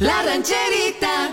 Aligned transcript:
La 0.00 0.22
rancherita. 0.22 1.30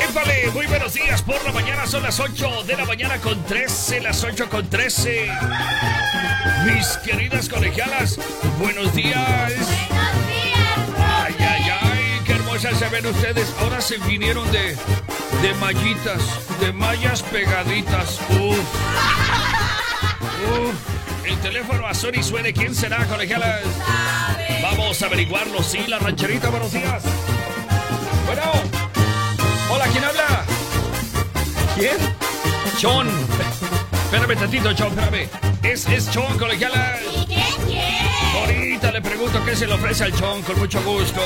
Épale, 0.00 0.50
muy 0.54 0.64
buenos 0.66 0.94
días 0.94 1.20
por 1.20 1.44
la 1.44 1.52
mañana, 1.52 1.86
son 1.86 2.02
las 2.02 2.18
8 2.18 2.62
de 2.66 2.76
la 2.78 2.86
mañana 2.86 3.18
con 3.18 3.44
13, 3.44 4.00
las 4.00 4.24
8 4.24 4.48
con 4.48 4.70
13. 4.70 5.28
Mis 6.64 6.86
queridas 7.04 7.50
colegialas, 7.50 8.18
buenos 8.58 8.94
días. 8.94 9.18
Buenos 9.18 9.68
días, 9.68 10.88
Ay, 10.96 11.34
ay, 11.38 11.70
ay, 11.82 12.20
qué 12.24 12.32
hermosas 12.32 12.78
se 12.78 12.88
ven 12.88 13.04
ustedes. 13.04 13.54
Ahora 13.60 13.82
se 13.82 13.98
vinieron 13.98 14.50
de, 14.50 14.78
de 15.42 15.54
mallitas, 15.60 16.22
de 16.58 16.72
mallas 16.72 17.22
pegaditas. 17.22 18.18
Uf. 18.30 18.58
Uf. 20.58 20.95
El 21.26 21.36
teléfono 21.40 21.84
a 21.86 21.92
y 21.92 22.22
suene. 22.22 22.52
¿Quién 22.52 22.72
será, 22.72 23.04
colegialas? 23.06 23.62
Vamos 24.62 25.02
a 25.02 25.06
averiguarlo. 25.06 25.60
Sí, 25.62 25.78
la 25.88 25.98
rancherita, 25.98 26.50
buenos 26.50 26.72
días. 26.72 27.02
Bueno. 28.26 28.42
Hola, 29.68 29.86
¿quién 29.88 30.04
habla? 30.04 30.44
¿Quién? 31.74 31.96
Chon. 32.78 33.08
Espérame 33.92 34.38
tantito, 34.38 34.72
Chon, 34.72 34.88
espérame. 34.88 35.28
Es, 35.64 35.86
es 35.88 36.10
Chon, 36.12 36.38
colegialas. 36.38 37.00
¿Y 37.02 37.26
qué 37.26 37.44
quiere? 37.66 38.40
Ahorita 38.40 38.92
le 38.92 39.02
pregunto 39.02 39.44
qué 39.44 39.56
se 39.56 39.66
le 39.66 39.74
ofrece 39.74 40.04
al 40.04 40.12
Chon, 40.12 40.42
con 40.42 40.58
mucho 40.60 40.80
gusto. 40.84 41.20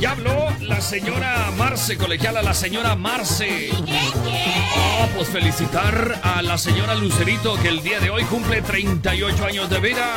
Ya 0.00 0.10
habló 0.12 0.48
la 0.60 0.80
señora 0.80 1.50
Marce, 1.56 1.96
colegiala, 1.96 2.42
la 2.42 2.54
señora 2.54 2.94
Marce. 2.96 3.70
Ah, 3.72 5.08
pues 5.14 5.28
felicitar 5.28 6.20
a 6.22 6.42
la 6.42 6.58
señora 6.58 6.94
Lucerito 6.94 7.56
que 7.60 7.68
el 7.68 7.82
día 7.82 8.00
de 8.00 8.10
hoy 8.10 8.24
cumple 8.24 8.62
38 8.62 9.46
años 9.46 9.70
de 9.70 9.80
vida. 9.80 10.14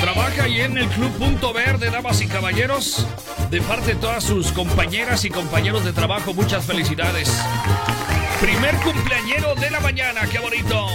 Trabaja 0.00 0.44
ahí 0.44 0.60
en 0.60 0.78
el 0.78 0.88
Club 0.88 1.10
Punto 1.18 1.52
Verde, 1.52 1.90
damas 1.90 2.20
y 2.20 2.26
caballeros. 2.26 3.06
De 3.50 3.60
parte 3.62 3.94
de 3.94 4.00
todas 4.00 4.24
sus 4.24 4.52
compañeras 4.52 5.24
y 5.24 5.30
compañeros 5.30 5.84
de 5.84 5.92
trabajo, 5.92 6.32
muchas 6.32 6.64
felicidades. 6.64 7.30
Primer 8.40 8.74
cumpleañero 8.76 9.54
de 9.54 9.70
la 9.70 9.80
mañana, 9.80 10.22
qué 10.30 10.38
bonito. 10.38 10.86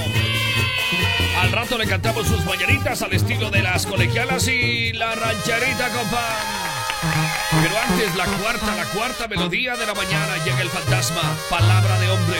Al 1.42 1.52
rato 1.52 1.78
le 1.78 1.88
cantamos 1.88 2.28
sus 2.28 2.45
mañanitas 2.45 3.02
al 3.02 3.14
estilo 3.14 3.50
de 3.50 3.64
las 3.64 3.86
colegialas 3.86 4.47
y 4.47 4.94
la 4.94 5.16
rancherita, 5.16 5.90
compa. 5.90 6.70
Pero 7.52 7.77
antes, 7.77 8.16
la 8.16 8.25
cuarta, 8.25 8.75
la 8.75 8.85
cuarta 8.85 9.27
melodía 9.27 9.75
de 9.75 9.85
la 9.85 9.94
mañana 9.94 10.38
llega 10.45 10.61
el 10.61 10.69
fantasma, 10.69 11.21
palabra 11.49 11.99
de 11.99 12.09
hombre. 12.09 12.39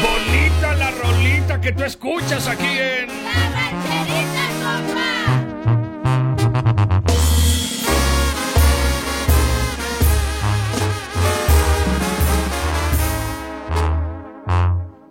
Bonita 0.00 0.74
la 0.74 0.92
rolita 0.92 1.60
que 1.60 1.72
tú 1.72 1.82
escuchas 1.82 2.46
aquí 2.46 2.78
en... 2.78 3.08
¡La 3.24 3.60
compa! 3.88 4.30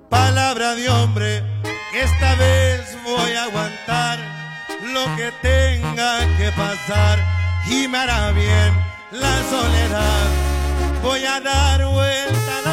Palabra 0.09 0.75
de 0.75 0.89
hombre, 0.89 1.43
esta 1.93 2.35
vez 2.35 2.97
voy 3.03 3.33
a 3.33 3.43
aguantar 3.43 4.19
lo 4.93 5.05
que 5.17 5.31
tenga 5.41 6.37
que 6.37 6.49
pasar 6.53 7.38
y 7.69 7.87
me 7.87 7.97
hará 7.97 8.31
bien 8.31 8.73
la 9.11 9.43
soledad. 9.49 10.27
Voy 11.03 11.23
a 11.23 11.39
dar 11.39 11.85
vuelta 11.85 12.68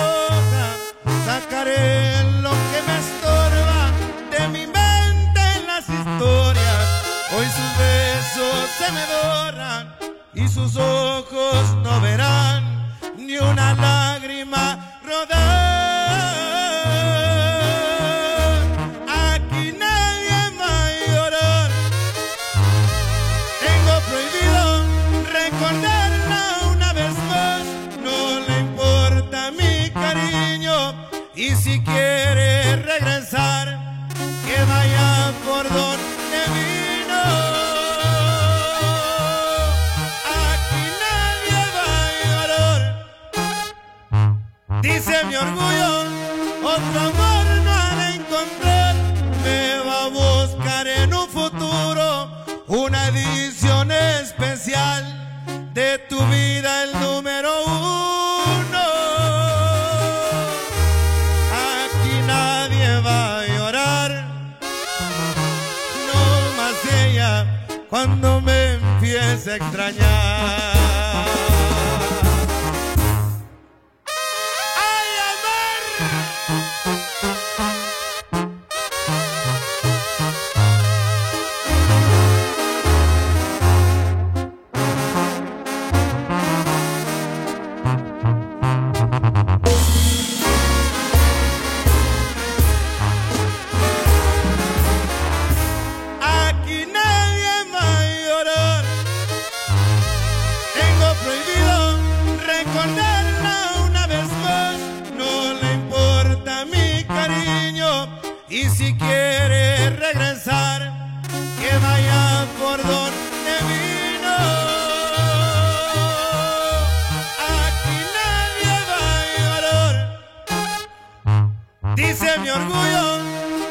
Mi 122.42 122.51
orgullo, 122.51 123.19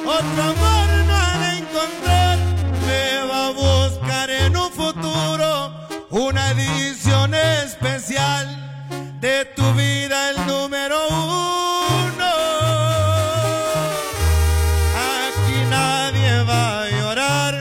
otro 0.05 0.43
amor 0.43 0.87
no 1.07 1.45
encontrar. 1.57 2.37
Me 2.87 3.25
va 3.29 3.47
a 3.47 3.51
buscar 3.51 4.29
en 4.29 4.57
un 4.57 4.71
futuro 4.71 5.71
una 6.09 6.51
edición 6.51 7.33
especial 7.35 8.47
de 9.19 9.45
tu 9.55 9.71
vida, 9.73 10.31
el 10.31 10.47
número 10.47 10.97
uno. 11.09 12.33
Aquí 15.27 15.57
nadie 15.69 16.43
va 16.43 16.83
a 16.83 16.89
llorar, 16.89 17.53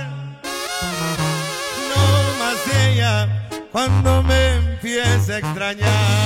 no 1.90 2.04
más 2.40 2.76
ella 2.86 3.48
cuando 3.70 4.22
me 4.22 4.54
empiece 4.54 5.34
a 5.34 5.38
extrañar. 5.38 6.23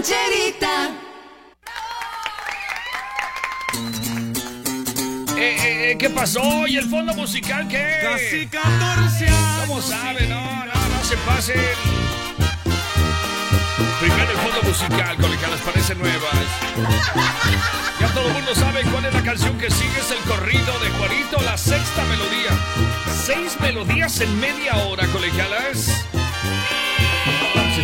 Rancherita. 0.00 0.90
Eh, 5.36 5.56
eh, 5.56 5.90
eh, 5.90 5.96
¿Qué 5.98 6.10
pasó? 6.10 6.66
¿Y 6.66 6.76
el 6.76 6.88
fondo 6.88 7.14
musical 7.14 7.68
qué? 7.68 7.98
Casi 8.02 8.46
14 8.46 9.26
años. 9.26 9.66
¿Cómo 9.66 9.82
sabe? 9.82 10.26
No, 10.26 10.40
no, 10.40 10.88
no 10.88 11.04
se 11.04 11.16
pase. 11.18 11.54
Primero 14.00 14.30
el 14.30 14.38
fondo 14.38 14.62
musical, 14.62 15.16
colegialas, 15.18 15.60
parece 15.60 15.94
nuevas. 15.94 16.34
Ya 18.00 18.08
todo 18.14 18.28
el 18.28 18.32
mundo 18.32 18.54
sabe 18.54 18.82
cuál 18.90 19.04
es 19.04 19.14
la 19.14 19.22
canción 19.22 19.58
que 19.58 19.70
sigue, 19.70 19.98
es 19.98 20.10
el 20.10 20.18
corrido 20.20 20.78
de 20.80 20.90
Juanito, 20.90 21.40
la 21.42 21.58
sexta 21.58 22.04
melodía. 22.04 22.50
Seis 23.24 23.60
melodías 23.60 24.18
en 24.20 24.40
media 24.40 24.76
hora, 24.76 25.06
colegialas. 25.08 26.06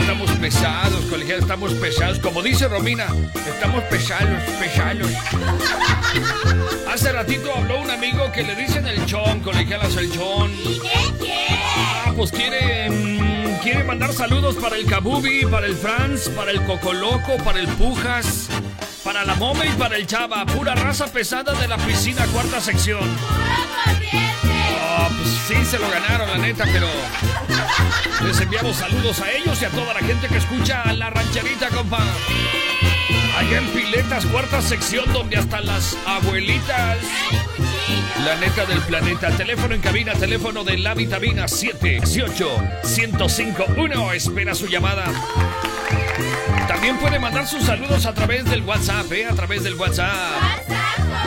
Estamos 0.01 0.31
pesados, 0.33 1.05
colegial, 1.07 1.41
estamos 1.41 1.73
pesados. 1.75 2.19
Como 2.19 2.43
dice 2.43 2.69
Romina, 2.69 3.07
estamos 3.47 3.83
pesados, 3.85 4.43
pesados. 4.61 5.11
Hace 6.93 7.13
ratito 7.13 7.53
habló 7.55 7.81
un 7.81 7.91
amigo 7.91 8.31
que 8.33 8.43
le 8.43 8.55
dicen 8.55 8.87
el 8.87 9.05
chon, 9.07 9.41
colegialas 9.41 9.97
el 9.97 10.13
chon. 10.13 10.53
¿Y 10.53 10.79
qué 10.79 11.13
quiere? 11.19 11.47
Ah, 12.07 12.13
pues 12.17 12.31
quiere, 12.31 12.91
mm, 12.91 13.59
quiere 13.63 13.85
mandar 13.85 14.13
saludos 14.13 14.57
para 14.57 14.77
el 14.77 14.87
Kabubi, 14.87 15.47
para 15.47 15.67
el 15.67 15.77
Franz, 15.77 16.29
para 16.29 16.51
el 16.51 16.63
Cocoloco, 16.65 17.37
para 17.45 17.59
el 17.59 17.69
Pujas, 17.69 18.49
para 19.03 19.25
la 19.25 19.35
Mome 19.35 19.67
y 19.67 19.73
para 19.73 19.97
el 19.97 20.07
Chava. 20.07 20.45
Pura 20.47 20.75
raza 20.75 21.07
pesada 21.07 21.55
de 21.55 21.69
la 21.69 21.77
piscina, 21.79 22.27
cuarta 22.27 22.61
sección. 22.61 23.01
¡Puro 23.01 23.67
corriente! 23.85 24.37
Ah, 24.99 25.09
pues 25.09 25.31
sí, 25.49 25.65
se 25.65 25.79
lo 25.79 25.89
ganaron, 25.91 26.31
la 26.31 26.39
neta, 26.39 26.65
pero 26.73 26.87
les 28.25 28.41
enviamos 28.41 28.77
saludos 28.77 29.21
a 29.21 29.31
ellos 29.31 29.61
y 29.61 29.65
a 29.65 29.71
toda 29.71 29.95
la 29.95 30.01
gente 30.01 30.29
que 30.29 30.37
escucha 30.37 30.83
a 30.83 30.93
la 30.93 31.11
rancherita, 31.11 31.69
compa. 31.69 32.03
Allá 33.37 33.59
en 33.59 33.69
Piletas, 33.69 34.27
cuarta 34.27 34.61
sección, 34.63 35.13
donde 35.13 35.37
hasta 35.37 35.61
las 35.61 35.97
abuelitas. 36.07 36.99
La 38.25 38.37
neta 38.37 38.65
del 38.65 38.81
planeta. 38.81 39.31
Teléfono 39.31 39.75
en 39.75 39.81
cabina, 39.81 40.15
teléfono 40.15 40.65
de 40.65 40.79
la 40.79 40.95
vitamina 40.95 41.47
718 41.47 42.49
1051 42.83 44.13
Espera 44.13 44.55
su 44.55 44.67
llamada. 44.67 45.05
También 46.67 46.97
puede 46.99 47.19
mandar 47.19 47.47
sus 47.47 47.65
saludos 47.65 48.07
a 48.07 48.15
través 48.15 48.47
del 48.47 48.63
WhatsApp, 48.63 49.13
¿eh? 49.13 49.27
A 49.27 49.35
través 49.35 49.63
del 49.63 49.75
WhatsApp. 49.75 50.11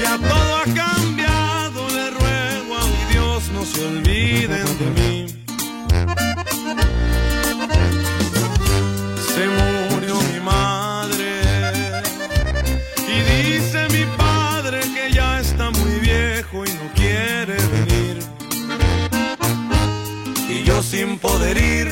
Ya 0.00 0.18
todo 0.18 0.56
ha 0.56 0.64
cambiado, 0.64 1.88
le 1.88 2.10
ruego 2.10 2.76
a 2.76 2.86
mi 2.86 3.12
Dios 3.12 3.48
no 3.52 3.64
se 3.64 3.84
olviden 3.84 4.78
de 4.78 5.00
mí. 5.00 5.07
Poder 21.28 21.56
ir 21.58 21.88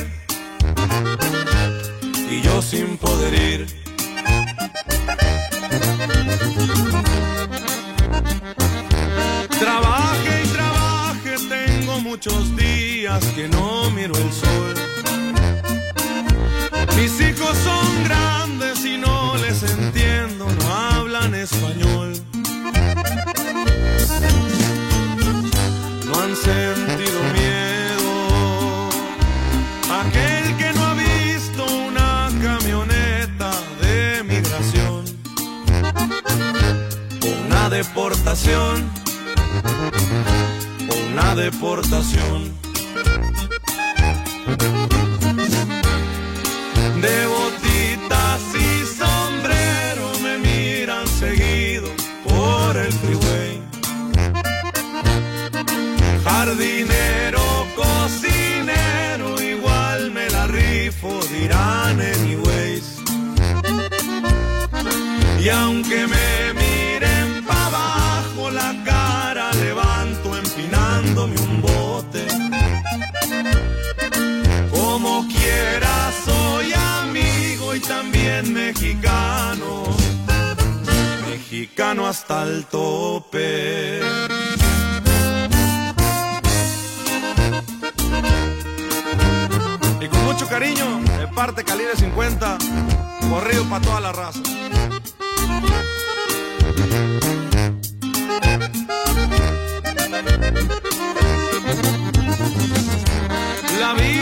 y 2.29 2.41
yo 2.41 2.61
sin 2.61 2.97
poder 2.97 3.33
ir. 3.33 3.61
Trabaje 9.59 10.33
y 10.43 10.47
trabaje, 10.57 11.33
tengo 11.49 11.99
muchos 11.99 12.55
días 12.55 13.23
que 13.35 13.47
no 13.47 13.89
miro 13.91 14.15
el 14.15 14.31
sol. 14.43 14.73
Mis 16.97 17.13
hijos 17.21 17.55
son 17.69 18.03
grandes 18.07 18.85
y 18.85 18.97
no 18.97 19.35
les 19.37 19.61
entiendo, 19.63 20.47
no 20.59 20.65
hablan 20.75 21.35
español. 21.35 22.13
No 26.05 26.13
han 26.21 26.35
Deportación. 37.77 38.89
Una 41.11 41.35
deportación. 41.35 42.51
De 46.99 47.17
botitas 47.27 48.41
y 48.55 48.83
sombrero 48.97 50.09
me 50.23 50.39
miran 50.39 51.07
seguido 51.07 51.89
por 52.27 52.77
el 52.77 52.91
freeway. 52.93 53.61
Jardinero, 56.23 57.67
cocinero, 57.75 59.39
igual 59.39 60.09
me 60.09 60.27
la 60.31 60.47
rifo, 60.47 61.19
dirán 61.31 62.01
anyways. 62.01 63.03
Y 65.39 65.49
aunque 65.49 66.07
me 66.07 66.66
Soy 76.25 76.73
amigo 76.73 77.75
y 77.75 77.79
también 77.79 78.53
mexicano. 78.53 79.83
Mexicano 81.29 82.07
hasta 82.07 82.43
el 82.43 82.65
tope. 82.65 83.99
Y 89.99 90.07
con 90.07 90.23
mucho 90.25 90.47
cariño, 90.47 90.99
de 91.19 91.27
parte 91.27 91.63
Calibre 91.63 91.95
50, 91.95 92.57
corrido 93.29 93.63
para 93.65 93.81
toda 93.81 93.99
la 94.01 94.11
raza. 94.11 94.41
La 103.79 103.93
vida 103.93 104.16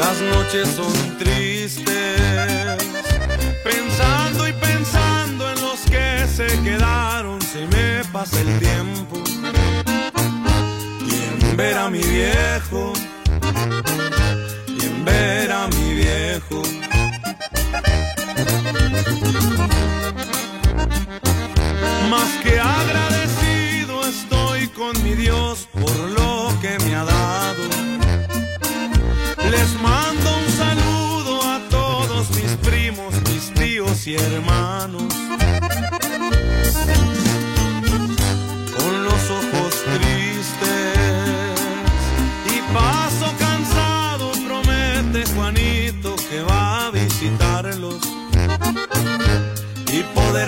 Las 0.00 0.18
noches 0.22 0.66
son 0.76 1.18
tristes, 1.18 1.86
pensando 3.62 4.48
y 4.48 4.52
pensando 4.54 5.50
en 5.50 5.60
los 5.60 5.80
que 5.82 6.26
se 6.26 6.46
quedaron, 6.62 7.38
se 7.42 7.66
me 7.66 8.02
pasa 8.10 8.40
el 8.40 8.58
tiempo. 8.58 9.22
Y 11.06 11.48
en 11.50 11.56
ver 11.56 11.76
a 11.76 11.90
mi 11.90 12.02
viejo, 12.02 12.94
y 14.66 14.84
en 14.86 15.04
ver 15.04 15.52
a 15.52 15.68
mi 15.68 15.94
viejo. 15.94 16.62
Más 22.08 22.28
que 22.42 22.58
agradecido 22.58 22.79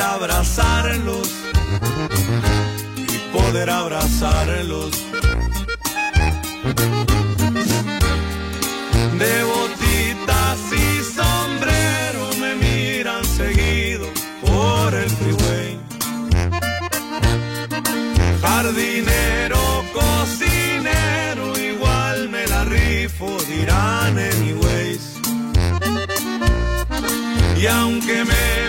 abrazarlos 0.03 1.31
y 2.97 3.19
poder 3.37 3.71
abrazarlos. 3.71 4.91
De 9.19 9.45
botitas 9.45 10.59
y 10.73 11.03
sombrero 11.19 12.25
me 12.41 12.55
miran 12.57 13.25
seguido 13.25 14.07
por 14.41 14.95
el 14.95 15.11
freeway. 15.11 15.79
Jardinero, 18.41 19.85
cocinero, 19.93 21.59
igual 21.59 22.29
me 22.29 22.47
la 22.47 22.65
rifo, 22.65 23.37
dirán 23.49 24.19
anyways. 24.19 25.19
Y 27.57 27.67
aunque 27.67 28.25
me 28.25 28.62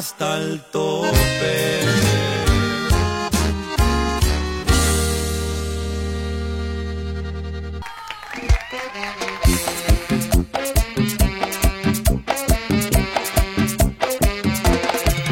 hasta 0.00 0.38
el 0.38 0.62
tope. 0.72 1.80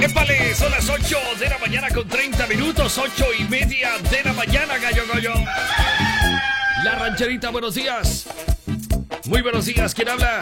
¡Épale! 0.03 0.55
Son 0.55 0.71
las 0.71 0.91
8 0.91 1.19
de 1.41 1.49
la 1.49 1.57
mañana 1.57 1.89
con 1.89 2.07
30 2.07 2.47
minutos, 2.47 2.99
8 2.99 3.25
y 3.39 3.45
media 3.45 3.97
de 4.11 4.23
la 4.23 4.35
mañana, 4.35 4.77
gallo 4.77 5.05
gallo. 5.11 5.33
La 6.85 6.95
rancherita, 6.97 7.49
buenos 7.49 7.75
días. 7.75 8.27
Muy 9.25 9.41
buenos 9.41 9.65
días, 9.65 9.95
¿quién 9.95 10.11
habla? 10.11 10.41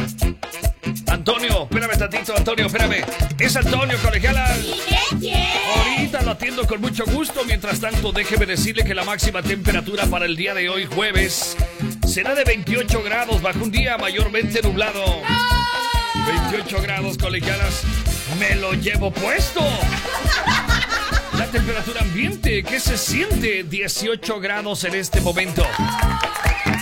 Antonio, 1.28 1.64
espérame 1.64 1.99
tantito, 1.99 2.37
Antonio, 2.37 2.66
espérame. 2.66 3.04
Es 3.40 3.56
Antonio, 3.56 3.99
colegiala. 4.00 4.47
Ahorita 5.75 6.23
lo 6.23 6.30
atiendo 6.30 6.64
con 6.68 6.80
mucho 6.80 7.04
gusto. 7.04 7.45
Mientras 7.45 7.80
tanto, 7.80 8.12
déjeme 8.12 8.47
decirle 8.47 8.85
que 8.85 8.95
la 8.95 9.02
máxima 9.02 9.42
temperatura 9.42 10.06
para 10.06 10.26
el 10.26 10.37
día 10.37 10.54
de 10.54 10.68
hoy, 10.68 10.87
jueves, 10.87 11.56
será 12.06 12.37
de 12.37 12.45
28 12.45 13.02
grados 13.02 13.42
bajo 13.42 13.59
un 13.59 13.73
día 13.73 13.99
mayormente 13.99 14.62
nublado. 14.62 15.02
28 16.49 16.80
grados, 16.83 17.18
colegialas. 17.18 17.83
Me 18.38 18.54
lo 18.54 18.75
llevo 18.75 19.11
puesto. 19.11 19.62
La 21.37 21.47
temperatura 21.47 22.02
ambiente, 22.02 22.62
¿qué 22.62 22.78
se 22.78 22.97
siente? 22.97 23.64
18 23.64 24.38
grados 24.38 24.85
en 24.85 24.95
este 24.95 25.21
momento. 25.21 25.66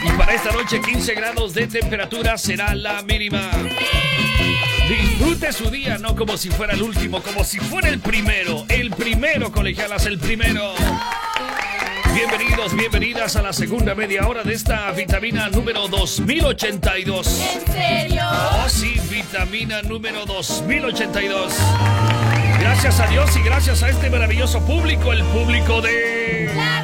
Y 0.05 0.11
para 0.19 0.35
esta 0.35 0.53
noche 0.53 0.83
15 0.83 1.15
grados 1.15 1.55
de 1.55 1.67
temperatura 1.67 2.37
será 2.37 2.75
la 2.75 3.01
mínima. 3.01 3.51
Disfrute 5.01 5.53
su 5.53 5.71
día, 5.71 5.99
no 5.99 6.15
como 6.15 6.37
si 6.37 6.51
fuera 6.51 6.75
el 6.75 6.83
último, 6.83 7.21
como 7.21 7.43
si 7.43 7.59
fuera 7.59 7.89
el 7.89 7.99
primero. 7.99 8.65
El 8.69 8.91
primero, 8.91 9.51
colegialas, 9.51 10.07
el 10.07 10.19
primero. 10.19 10.73
Bienvenidos, 12.15 12.77
bienvenidas 12.77 13.35
a 13.35 13.43
la 13.43 13.53
segunda 13.53 13.97
media 13.97 14.29
hora 14.29 14.45
de 14.45 14.55
esta 14.55 14.93
vitamina 14.93 15.49
número 15.49 15.89
2082. 15.89 17.27
¿En 17.27 17.73
serio? 17.73 18.23
Oh, 18.31 18.69
sí, 18.69 18.95
vitamina 19.11 19.83
número 19.83 20.25
2082. 20.27 21.55
Gracias 22.61 23.01
a 23.01 23.09
Dios 23.09 23.37
y 23.37 23.43
gracias 23.43 23.83
a 23.83 23.89
este 23.89 24.09
maravilloso 24.11 24.65
público, 24.65 25.13
el 25.13 25.25
público 25.25 25.81
de... 25.81 26.53
La 26.55 26.84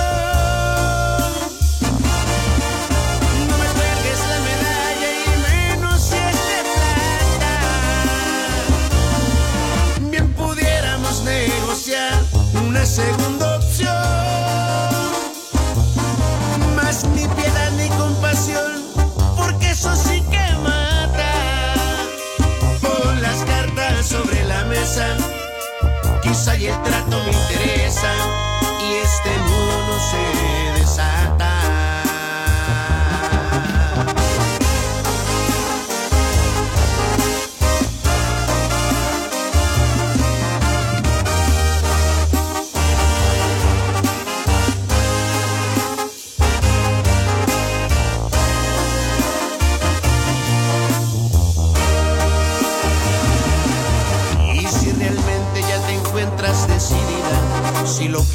Y 26.61 26.67
el 26.67 26.83
trato 26.83 27.17
me 27.23 27.31
interesa 27.31 28.50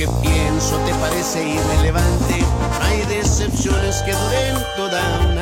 que 0.06 0.28
pienso 0.28 0.76
te 0.78 0.94
parece 0.94 1.48
irrelevante, 1.48 2.44
hay 2.82 3.00
decepciones 3.06 4.02
que 4.02 4.12
duren 4.12 4.56
toda 4.76 5.35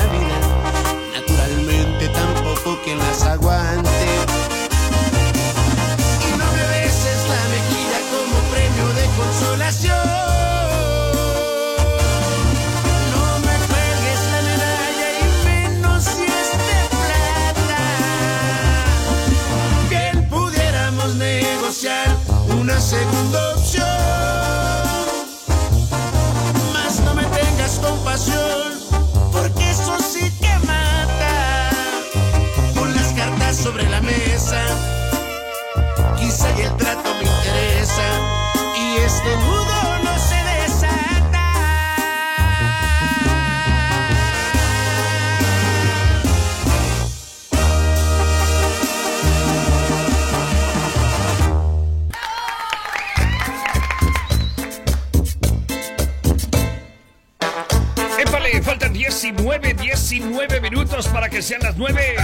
las 61.75 61.79
9. 61.79 62.17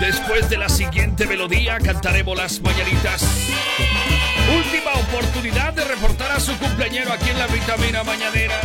Después 0.00 0.48
de 0.48 0.56
la 0.56 0.68
siguiente 0.68 1.26
melodía 1.26 1.78
cantaremos 1.78 2.36
las 2.36 2.60
mañanitas. 2.60 3.22
Última 4.56 4.92
oportunidad 4.92 5.72
de 5.74 5.84
reportar 5.84 6.32
a 6.32 6.40
su 6.40 6.56
cumpleañero 6.58 7.12
aquí 7.12 7.30
en 7.30 7.38
la 7.38 7.46
Vitamina 7.46 8.02
Mañanera. 8.04 8.60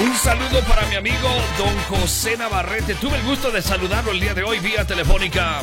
Un 0.00 0.14
saludo 0.16 0.60
para 0.68 0.86
mi 0.86 0.96
amigo 0.96 1.28
Don 1.58 1.76
José 1.88 2.36
Navarrete. 2.36 2.94
Tuve 2.94 3.18
el 3.18 3.22
gusto 3.24 3.50
de 3.50 3.62
saludarlo 3.62 4.12
el 4.12 4.20
día 4.20 4.34
de 4.34 4.42
hoy 4.42 4.58
vía 4.58 4.84
telefónica. 4.84 5.60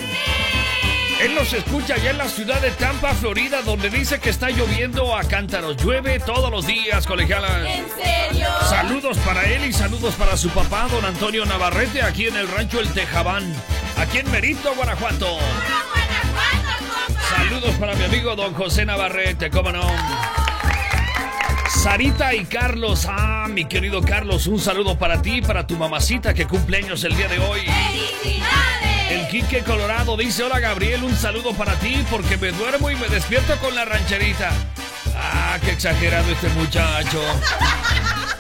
Él 1.22 1.36
nos 1.36 1.52
escucha 1.52 1.96
allá 1.96 2.12
en 2.12 2.18
la 2.18 2.30
ciudad 2.30 2.62
de 2.62 2.72
Tampa, 2.72 3.14
Florida, 3.14 3.62
donde 3.62 3.90
dice 3.90 4.20
que 4.20 4.30
está 4.30 4.50
lloviendo 4.50 5.16
a 5.16 5.24
cántaros. 5.26 5.76
Llueve 5.76 6.20
todos 6.20 6.50
los 6.50 6.66
días, 6.66 7.06
colegiala. 7.06 7.68
Saludos 8.70 9.18
para 9.26 9.46
él 9.46 9.66
y 9.66 9.74
saludos 9.74 10.14
para 10.14 10.38
su 10.38 10.50
papá, 10.52 10.88
don 10.92 11.04
Antonio 11.04 11.44
Navarrete, 11.44 12.04
aquí 12.04 12.28
en 12.28 12.36
el 12.36 12.48
rancho 12.48 12.80
El 12.80 12.88
Tejabán, 12.94 13.52
aquí 13.98 14.20
en 14.20 14.30
Merito, 14.30 14.76
Guanajuato. 14.76 15.40
Saludos 17.36 17.74
para 17.80 17.96
mi 17.96 18.04
amigo 18.04 18.36
don 18.36 18.54
José 18.54 18.86
Navarrete, 18.86 19.50
cómo 19.50 19.72
no. 19.72 19.82
Sarita 21.82 22.36
y 22.36 22.46
Carlos, 22.46 23.08
ah, 23.10 23.48
mi 23.50 23.66
querido 23.66 24.02
Carlos, 24.04 24.46
un 24.46 24.60
saludo 24.60 25.00
para 25.00 25.20
ti 25.24 25.38
y 25.38 25.42
para 25.42 25.66
tu 25.66 25.76
mamacita 25.76 26.36
que 26.36 26.46
cumpleaños 26.46 27.04
el 27.04 27.18
día 27.18 27.28
de 27.28 27.40
hoy. 27.40 27.62
¡Felicidades! 27.62 29.12
El 29.12 29.28
Quique 29.30 29.64
Colorado 29.64 30.16
dice, 30.16 30.44
hola 30.44 30.60
Gabriel, 30.60 31.04
un 31.04 31.16
saludo 31.16 31.54
para 31.54 31.74
ti 31.80 32.06
porque 32.12 32.38
me 32.38 32.52
duermo 32.52 32.92
y 32.92 32.96
me 32.96 33.08
despierto 33.08 33.58
con 33.58 33.74
la 33.74 33.86
rancherita. 33.86 34.52
Ah, 35.18 35.58
qué 35.64 35.72
exagerado 35.72 36.32
este 36.32 36.50
muchacho. 36.50 37.20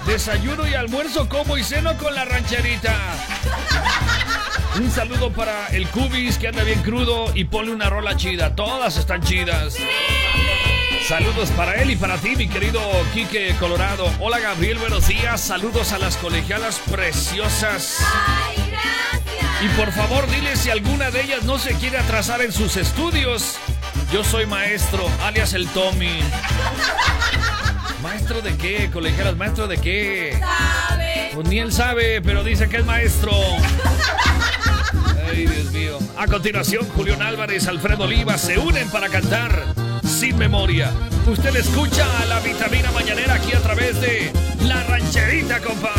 Desayuno 0.10 0.68
y 0.68 0.74
almuerzo 0.74 1.30
como 1.30 1.56
y 1.56 1.63
ceno 1.63 1.96
con 1.96 2.16
la 2.16 2.25
rancherita. 2.25 2.96
Un 4.80 4.89
saludo 4.89 5.32
para 5.32 5.68
el 5.68 5.88
Cubis 5.89 6.39
que 6.39 6.48
anda 6.48 6.63
bien 6.63 6.82
crudo 6.82 7.32
y 7.36 7.44
ponle 7.44 7.72
una 7.72 7.92
rola 7.92 8.18
chida. 8.18 8.56
Todas 8.56 8.98
están 8.98 9.22
chidas. 9.22 9.75
Saludos 11.08 11.51
para 11.51 11.75
él 11.75 11.92
y 11.92 11.96
para 11.96 12.18
ti, 12.18 12.36
mi 12.36 12.50
querido 12.50 12.82
Quique 13.13 13.56
Colorado. 13.60 14.12
Hola 14.20 14.39
Gabriel, 14.39 14.80
buenos 14.80 15.08
días. 15.08 15.42
Saludos 15.42 15.94
a 15.94 16.00
las 16.00 16.18
colegialas 16.18 16.80
preciosas. 16.89 18.00
¡Ay, 18.01 18.56
gracias! 18.72 19.63
Y 19.63 19.68
por 19.78 19.92
favor, 19.92 20.28
dile 20.32 20.56
si 20.56 20.72
alguna 20.72 21.12
de 21.12 21.22
ellas 21.22 21.44
no 21.44 21.60
se 21.60 21.75
quiere 21.75 22.00
atrasar 22.00 22.42
en 22.42 22.51
sus 22.51 22.78
estudios. 22.78 23.60
Yo 24.12 24.24
soy 24.24 24.48
maestro, 24.48 25.08
alias 25.24 25.54
el 25.54 25.68
Tommy. 25.68 26.20
¿Maestro 28.01 28.41
de 28.41 28.56
qué, 28.56 28.89
colegialas? 28.91 29.36
¿Maestro 29.36 29.68
de 29.68 29.77
qué? 29.77 30.39
¿Sabe? 30.39 31.32
Pues 31.34 31.48
ni 31.50 31.60
él 31.60 31.72
sabe, 31.74 32.22
pero 32.22 32.44
dice 32.44 32.70
que 32.70 32.77
es 32.77 32.86
maestro. 32.86 33.32
Ay, 35.27 35.46
Dios 35.46 35.72
mío. 35.72 36.00
A 36.18 36.25
continuación, 36.27 36.88
Julián 36.89 37.22
Álvarez, 37.22 37.68
Alfredo 37.68 38.06
Oliva 38.06 38.38
se 38.38 38.58
unen 38.58 38.89
para 38.89 39.10
cantar 39.10 39.65
Sin 40.03 40.38
Memoria. 40.38 40.91
Usted 41.27 41.51
le 41.51 41.60
escucha 41.60 42.06
a 42.22 42.25
la 42.25 42.39
vitamina 42.39 42.91
mañanera 42.91 43.36
aquí 43.36 43.53
a 43.53 43.60
través 43.60 44.00
de 44.00 44.32
La 44.62 44.84
Rancherita, 44.84 45.60
compa. 45.60 45.94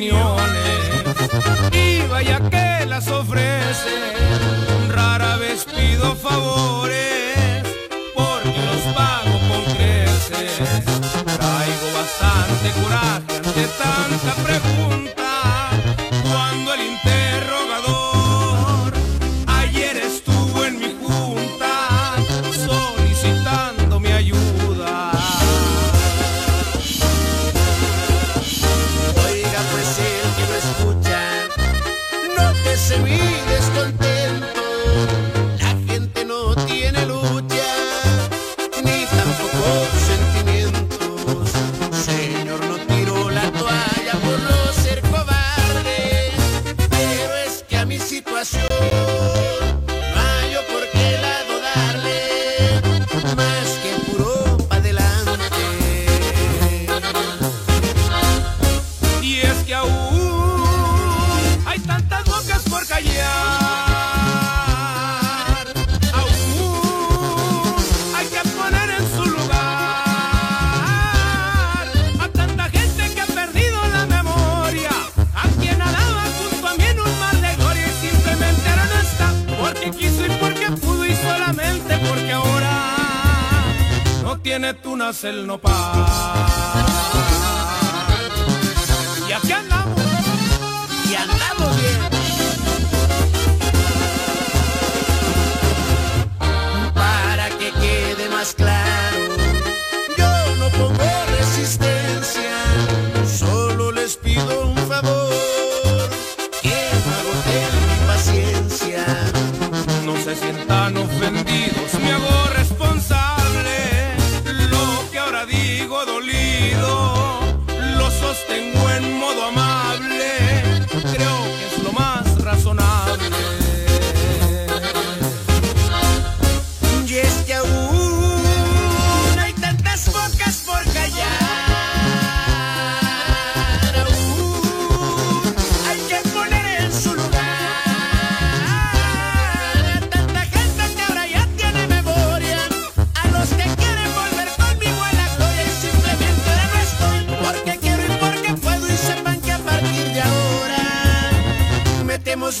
Y 0.00 0.10
vaya 2.08 2.40
que 2.50 2.86
las 2.86 3.08
ofrece. 3.08 3.90
Rara 4.88 5.36
vez 5.36 5.64
pido 5.64 6.14
favores 6.14 7.62
porque 8.14 8.62
los 8.70 8.94
pago 8.94 9.38
con 9.48 9.62
creces. 9.74 10.52
Traigo 11.24 11.88
bastante 12.00 12.70
coraje 12.80 13.32
ante 13.36 13.64
tanta 13.82 14.32
pregunta 14.42 14.91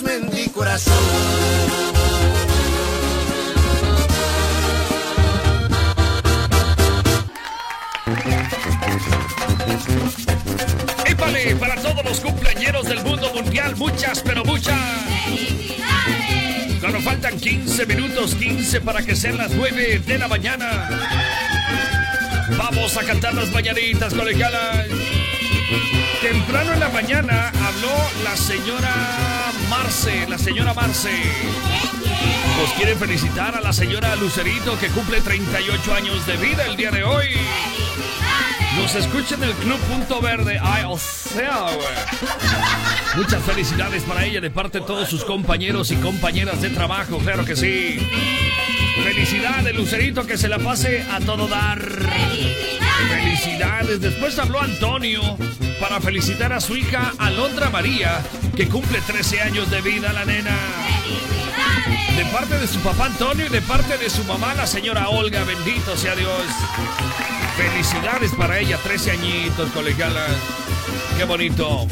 metemos 0.00 0.02
mente 0.02 0.42
y 0.44 0.48
corazón. 0.48 0.94
¡Épale! 11.06 11.56
Para 11.56 11.74
todos 11.76 12.04
los 12.04 12.20
cumpleañeros 12.20 12.86
del 12.86 13.02
mundo 13.02 13.32
mundial, 13.34 13.76
muchas, 13.76 14.20
pero 14.20 14.44
muchas. 14.44 14.78
¡Felicidades! 15.24 16.80
Cuando 16.80 17.00
faltan 17.00 17.38
15 17.38 17.86
minutos, 17.86 18.34
15 18.34 18.80
para 18.80 19.02
que 19.02 19.14
sean 19.14 19.36
las 19.36 19.50
9 19.50 20.02
de 20.06 20.18
la 20.18 20.28
mañana. 20.28 20.88
Vamos 22.56 22.96
a 22.96 23.04
cantar 23.04 23.34
las 23.34 23.50
mañanitas, 23.50 24.14
colegialas. 24.14 24.86
Temprano 26.22 26.72
en 26.72 26.78
la 26.78 26.88
mañana 26.88 27.48
habló 27.48 27.92
la 28.22 28.36
señora 28.36 29.50
Marce, 29.68 30.24
la 30.28 30.38
señora 30.38 30.72
Marce. 30.72 31.10
Nos 32.60 32.72
quiere 32.74 32.94
felicitar 32.94 33.56
a 33.56 33.60
la 33.60 33.72
señora 33.72 34.14
Lucerito 34.14 34.78
que 34.78 34.86
cumple 34.90 35.20
38 35.20 35.94
años 35.94 36.24
de 36.24 36.36
vida 36.36 36.64
el 36.66 36.76
día 36.76 36.92
de 36.92 37.02
hoy. 37.02 37.26
Nos 38.76 38.94
escucha 38.94 39.34
en 39.34 39.42
el 39.42 39.52
Club 39.54 39.80
Punto 39.80 40.20
Verde. 40.20 40.60
Ay, 40.62 40.84
o 40.86 40.96
sea. 40.96 41.66
Muchas 43.16 43.42
felicidades 43.42 44.04
para 44.04 44.24
ella 44.24 44.40
de 44.40 44.50
parte 44.50 44.78
de 44.78 44.86
todos 44.86 45.08
sus 45.08 45.24
compañeros 45.24 45.90
y 45.90 45.96
compañeras 45.96 46.62
de 46.62 46.70
trabajo, 46.70 47.18
claro 47.18 47.44
que 47.44 47.56
sí. 47.56 47.98
Felicidades, 49.02 49.74
Lucerito, 49.74 50.24
que 50.24 50.38
se 50.38 50.48
la 50.48 50.60
pase 50.60 51.04
a 51.10 51.18
todo 51.18 51.48
dar. 51.48 51.80
Felicidades. 53.08 54.00
Después 54.00 54.38
habló 54.38 54.60
Antonio 54.60 55.20
para 55.80 56.00
felicitar 56.00 56.52
a 56.52 56.60
su 56.60 56.76
hija 56.76 57.12
Alondra 57.18 57.70
María, 57.70 58.22
que 58.56 58.68
cumple 58.68 59.00
13 59.00 59.40
años 59.42 59.70
de 59.70 59.80
vida, 59.80 60.12
la 60.12 60.24
nena. 60.24 60.56
De 62.16 62.24
parte 62.26 62.58
de 62.58 62.66
su 62.66 62.78
papá 62.80 63.06
Antonio 63.06 63.46
y 63.46 63.48
de 63.48 63.62
parte 63.62 63.96
de 63.98 64.10
su 64.10 64.22
mamá, 64.24 64.54
la 64.54 64.66
señora 64.66 65.08
Olga, 65.08 65.44
bendito 65.44 65.96
sea 65.96 66.14
Dios. 66.14 66.42
Felicidades 67.56 68.32
para 68.32 68.58
ella, 68.58 68.78
13 68.78 69.10
añitos, 69.12 69.70
colegialas. 69.70 70.30
Qué 71.16 71.24
bonito. 71.24 71.86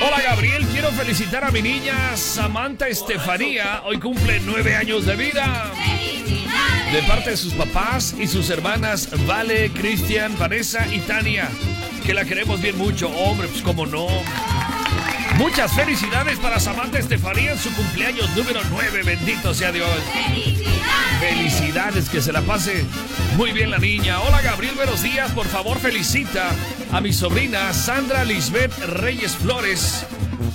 Hola 0.00 0.20
Gabriel, 0.22 0.66
quiero 0.66 0.90
felicitar 0.92 1.44
a 1.44 1.50
mi 1.50 1.62
niña 1.62 2.16
Samantha 2.16 2.88
Estefanía. 2.88 3.82
Hoy 3.84 3.98
cumple 3.98 4.40
9 4.40 4.74
años 4.74 5.06
de 5.06 5.16
vida. 5.16 5.72
De 6.94 7.02
parte 7.08 7.30
de 7.30 7.36
sus 7.36 7.54
papás 7.54 8.14
y 8.20 8.28
sus 8.28 8.50
hermanas 8.50 9.08
Vale, 9.26 9.72
Cristian, 9.72 10.38
Vanessa 10.38 10.86
y 10.86 11.00
Tania. 11.00 11.48
Que 12.06 12.14
la 12.14 12.24
queremos 12.24 12.62
bien 12.62 12.78
mucho. 12.78 13.08
Hombre, 13.08 13.48
pues 13.48 13.62
como 13.62 13.84
no. 13.84 14.06
Muchas 15.36 15.72
felicidades 15.72 16.38
para 16.38 16.60
Samantha 16.60 17.00
Estefanía 17.00 17.50
en 17.50 17.58
su 17.58 17.74
cumpleaños 17.74 18.30
número 18.36 18.60
9. 18.70 19.02
Bendito 19.02 19.52
sea 19.54 19.72
Dios. 19.72 19.90
Felicidades, 21.18 22.08
que 22.08 22.22
se 22.22 22.32
la 22.32 22.42
pase 22.42 22.84
muy 23.36 23.50
bien 23.50 23.72
la 23.72 23.78
niña. 23.78 24.20
Hola 24.20 24.40
Gabriel, 24.42 24.76
buenos 24.76 25.02
días. 25.02 25.32
Por 25.32 25.46
favor, 25.46 25.80
felicita 25.80 26.50
a 26.92 27.00
mi 27.00 27.12
sobrina 27.12 27.72
Sandra 27.72 28.22
Lisbeth 28.22 28.72
Reyes 28.86 29.34
Flores, 29.34 30.06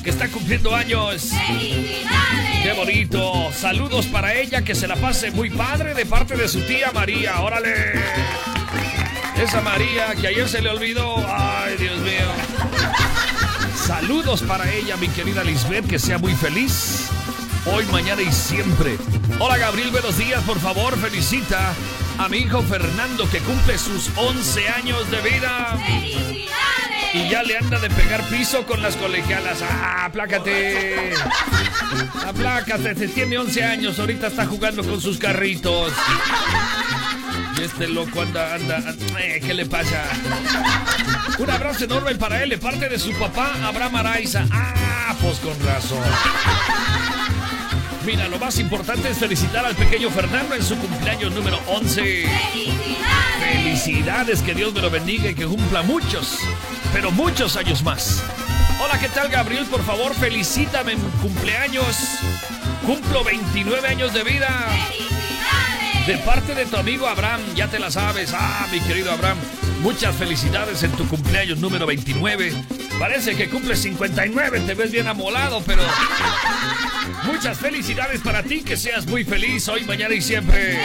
que 0.03 0.09
está 0.09 0.27
cumpliendo 0.27 0.75
años. 0.75 1.31
Qué 2.63 2.73
bonito. 2.73 3.51
Saludos 3.53 4.05
para 4.07 4.33
ella, 4.33 4.61
que 4.61 4.75
se 4.75 4.87
la 4.87 4.95
pase 4.95 5.31
muy 5.31 5.49
padre 5.49 5.93
de 5.93 6.05
parte 6.05 6.35
de 6.35 6.47
su 6.47 6.61
tía 6.61 6.91
María. 6.93 7.39
Órale. 7.41 7.93
Esa 9.41 9.61
María 9.61 10.15
que 10.19 10.27
ayer 10.27 10.47
se 10.49 10.61
le 10.61 10.69
olvidó. 10.69 11.15
Ay, 11.27 11.77
Dios 11.77 11.99
mío. 11.99 12.29
Saludos 13.85 14.43
para 14.43 14.69
ella, 14.71 14.97
mi 14.97 15.07
querida 15.07 15.43
Lisbeth, 15.43 15.87
que 15.87 15.97
sea 15.97 16.17
muy 16.17 16.33
feliz. 16.35 17.09
Hoy, 17.65 17.85
mañana 17.91 18.21
y 18.21 18.31
siempre. 18.31 18.97
Hola 19.39 19.57
Gabriel, 19.57 19.91
buenos 19.91 20.17
días. 20.17 20.43
Por 20.43 20.59
favor, 20.59 20.97
felicita 20.97 21.73
a 22.17 22.27
mi 22.27 22.39
hijo 22.39 22.61
Fernando 22.63 23.29
que 23.29 23.39
cumple 23.39 23.77
sus 23.77 24.11
11 24.17 24.69
años 24.69 25.09
de 25.09 25.21
vida. 25.21 25.77
Y 27.13 27.27
ya 27.29 27.41
le 27.43 27.57
anda 27.57 27.79
de 27.79 27.89
pegar 27.89 28.21
piso 28.29 28.65
con 28.65 28.81
las 28.81 28.95
colegialas. 28.95 29.61
¡Ah, 29.63 30.05
aplácate! 30.05 31.13
Aplácate, 32.27 32.95
se 32.95 33.07
tiene 33.07 33.37
11 33.37 33.63
años, 33.63 33.99
ahorita 33.99 34.27
está 34.27 34.45
jugando 34.45 34.83
con 34.83 35.01
sus 35.01 35.17
carritos. 35.17 35.91
Y 37.57 37.63
este 37.63 37.87
loco 37.87 38.21
anda, 38.21 38.53
anda, 38.53 38.77
anda- 38.77 39.19
eh, 39.21 39.41
¿qué 39.43 39.53
le 39.55 39.65
pasa? 39.65 40.03
Un 41.39 41.49
abrazo 41.49 41.85
enorme 41.85 42.13
para 42.15 42.43
él, 42.43 42.49
de 42.51 42.57
parte 42.59 42.87
de 42.89 42.99
su 42.99 43.11
papá, 43.13 43.53
Abraham 43.63 43.95
Araiza. 43.97 44.45
Ah, 44.51 45.15
pues 45.19 45.39
con 45.39 45.59
razón. 45.65 46.03
Mira, 48.05 48.27
lo 48.27 48.39
más 48.39 48.57
importante 48.59 49.09
es 49.09 49.17
felicitar 49.17 49.65
al 49.65 49.75
pequeño 49.75 50.09
Fernando 50.09 50.55
en 50.55 50.63
su 50.63 50.77
cumpleaños 50.77 51.33
número 51.33 51.59
11. 51.67 52.25
Felicidades, 53.41 54.41
que 54.41 54.53
Dios 54.53 54.73
me 54.73 54.81
lo 54.81 54.89
bendiga 54.89 55.29
y 55.31 55.35
que 55.35 55.45
cumpla 55.45 55.81
muchos, 55.81 56.37
pero 56.93 57.11
muchos 57.11 57.55
años 57.55 57.83
más. 57.83 58.23
Hola, 58.81 58.99
¿qué 58.99 59.09
tal, 59.09 59.29
Gabriel? 59.29 59.65
Por 59.65 59.83
favor, 59.83 60.13
felicítame 60.13 60.93
en 60.93 60.99
cumpleaños. 61.21 61.95
Cumplo 62.85 63.23
29 63.23 63.87
años 63.87 64.13
de 64.13 64.23
vida. 64.23 64.49
De 66.07 66.17
parte 66.19 66.55
de 66.55 66.65
tu 66.65 66.77
amigo 66.77 67.07
Abraham, 67.07 67.41
ya 67.55 67.67
te 67.67 67.79
la 67.79 67.91
sabes. 67.91 68.33
Ah, 68.33 68.67
mi 68.71 68.79
querido 68.79 69.11
Abraham, 69.11 69.37
muchas 69.81 70.15
felicidades 70.15 70.83
en 70.83 70.91
tu 70.91 71.07
cumpleaños 71.07 71.59
número 71.59 71.85
29. 71.85 72.53
Parece 72.99 73.35
que 73.35 73.49
cumples 73.49 73.79
59, 73.79 74.61
te 74.61 74.73
ves 74.73 74.91
bien 74.91 75.07
amolado, 75.07 75.61
pero... 75.65 75.81
Muchas 77.23 77.57
felicidades 77.57 78.21
para 78.21 78.43
ti, 78.43 78.61
que 78.61 78.77
seas 78.77 79.05
muy 79.05 79.23
feliz 79.23 79.67
hoy, 79.67 79.83
mañana 79.83 80.13
y 80.13 80.21
siempre. 80.21 80.79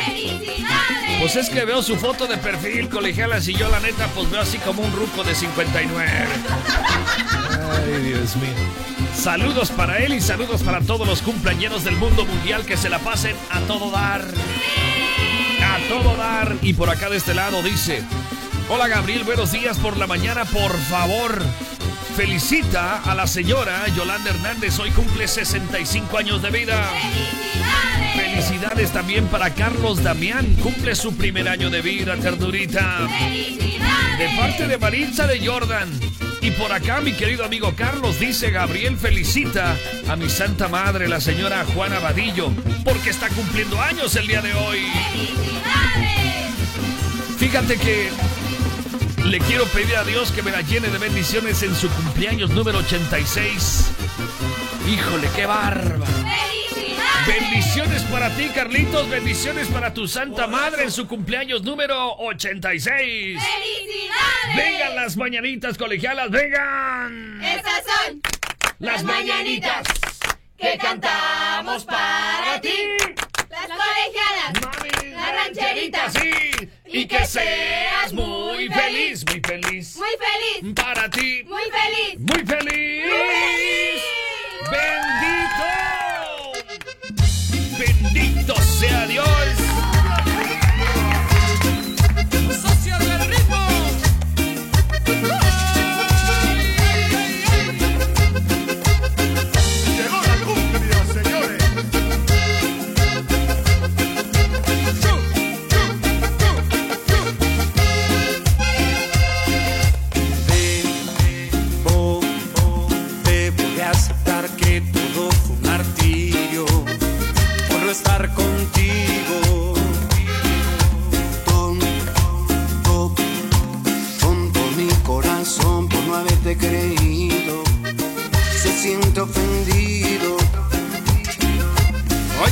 Pues 1.21 1.37
es 1.37 1.49
que 1.49 1.65
veo 1.65 1.83
su 1.83 1.97
foto 1.97 2.27
de 2.27 2.37
perfil, 2.37 2.89
colegialas, 2.89 3.47
y 3.49 3.55
yo 3.55 3.69
la 3.69 3.81
neta, 3.81 4.07
pues 4.09 4.31
veo 4.31 4.41
así 4.41 4.59
como 4.59 4.83
un 4.83 4.93
ruco 4.93 5.25
de 5.25 5.35
59. 5.35 6.11
Ay, 7.51 8.03
Dios 8.03 8.37
mío. 8.37 8.51
Saludos 9.17 9.71
para 9.71 9.99
él 9.99 10.15
y 10.15 10.21
saludos 10.21 10.63
para 10.63 10.81
todos 10.81 11.07
los 11.07 11.23
cumpleañeros 11.23 11.85
del 11.85 11.97
mundo 11.97 12.25
mundial 12.25 12.65
que 12.67 12.77
se 12.77 12.89
la 12.89 12.99
pasen 12.99 13.35
a 13.51 13.61
todo 13.61 13.91
dar. 13.91 14.23
A 14.23 15.89
todo 15.89 16.17
dar. 16.17 16.57
Y 16.63 16.75
por 16.75 16.91
acá 16.91 17.09
de 17.09 17.17
este 17.17 17.33
lado 17.33 17.63
dice: 17.63 18.03
Hola 18.67 18.89
Gabriel, 18.89 19.25
buenos 19.25 19.53
días 19.53 19.79
por 19.79 19.99
la 19.99 20.07
mañana, 20.07 20.47
por 20.47 20.73
favor. 20.89 21.39
Felicita 22.17 23.03
a 23.03 23.15
la 23.15 23.27
señora 23.27 23.87
Yolanda 23.89 24.31
Hernández, 24.31 24.79
hoy 24.79 24.91
cumple 24.91 25.29
65 25.29 26.17
años 26.17 26.41
de 26.41 26.51
vida. 26.51 26.91
Felicidades 28.17 28.91
también 28.91 29.27
para 29.27 29.53
Carlos 29.55 30.03
Damián, 30.03 30.57
cumple 30.63 30.95
su 30.95 31.15
primer 31.15 31.47
año 31.47 31.69
de 31.69 31.83
vida, 31.83 32.17
ternurita. 32.17 33.07
De 34.19 34.37
parte 34.37 34.67
de 34.67 34.79
Maritza 34.79 35.27
de 35.27 35.47
Jordan. 35.47 35.91
Y 36.41 36.51
por 36.53 36.73
acá 36.73 37.01
mi 37.03 37.13
querido 37.13 37.45
amigo 37.45 37.75
Carlos 37.77 38.19
dice, 38.19 38.51
Gabriel 38.51 38.97
felicita 38.97 39.77
a 40.09 40.17
mi 40.17 40.31
santa 40.31 40.69
madre, 40.69 41.07
la 41.07 41.21
señora 41.21 41.67
Juana 41.75 41.99
Vadillo, 41.99 42.51
porque 42.83 43.11
está 43.11 43.29
cumpliendo 43.29 43.81
años 43.81 44.17
el 44.17 44.27
día 44.27 44.41
de 44.41 44.55
hoy. 44.55 44.87
Fíjate 47.39 47.77
que 47.77 48.11
le 49.25 49.39
quiero 49.41 49.65
pedir 49.67 49.97
a 49.97 50.05
Dios 50.05 50.31
que 50.33 50.43
me 50.43 50.51
la 50.51 50.61
llene 50.63 50.89
de 50.89 50.99
bendiciones 50.99 51.63
en 51.63 51.75
su 51.75 51.89
cumpleaños 51.91 52.51
número 52.51 52.79
86. 52.79 53.91
Híjole, 54.89 55.29
qué 55.35 55.47
bárbaro. 55.47 56.05
Bendiciones 57.27 58.03
para 58.05 58.29
ti, 58.37 58.49
Carlitos. 58.55 59.09
Bendiciones 59.09 59.69
para 59.69 59.95
tu 59.95 60.07
Santa 60.07 60.47
Madre 60.47 60.85
en 60.85 60.91
su 60.93 61.07
cumpleaños 61.09 61.63
número 61.63 62.17
86. 62.19 63.39
Vengan 64.57 64.95
las 64.95 65.17
mañanitas 65.17 65.79
colegialas, 65.79 66.31
vengan. 66.31 67.43
Estas 67.43 67.83
son 67.85 68.21
Las 68.79 69.03
mañanitas 69.05 69.87
que 70.59 70.77
cantamos 70.79 71.85
para 71.85 72.61
ti. 72.61 72.75
Las 73.49 73.69
colegialas. 73.69 74.61
Mami, 74.61 75.11
La 75.13 75.33
rancherita. 75.33 76.11
sí. 76.11 76.44
Y 76.97 77.07
que 77.09 77.27
seas 77.27 78.13
muy 78.13 78.69
feliz, 78.69 79.25
muy 79.29 79.41
feliz. 79.41 79.97
Muy 79.97 80.07
feliz. 80.63 80.75
Para 80.77 81.11
ti, 81.11 81.43
Muy 81.43 81.63
feliz. 81.63 82.21
muy 82.21 82.47
feliz. 82.47 84.01
Bendito. 84.71 85.73
Bendito 87.79 88.55
sea 88.63 89.07
Dios. 89.09 89.64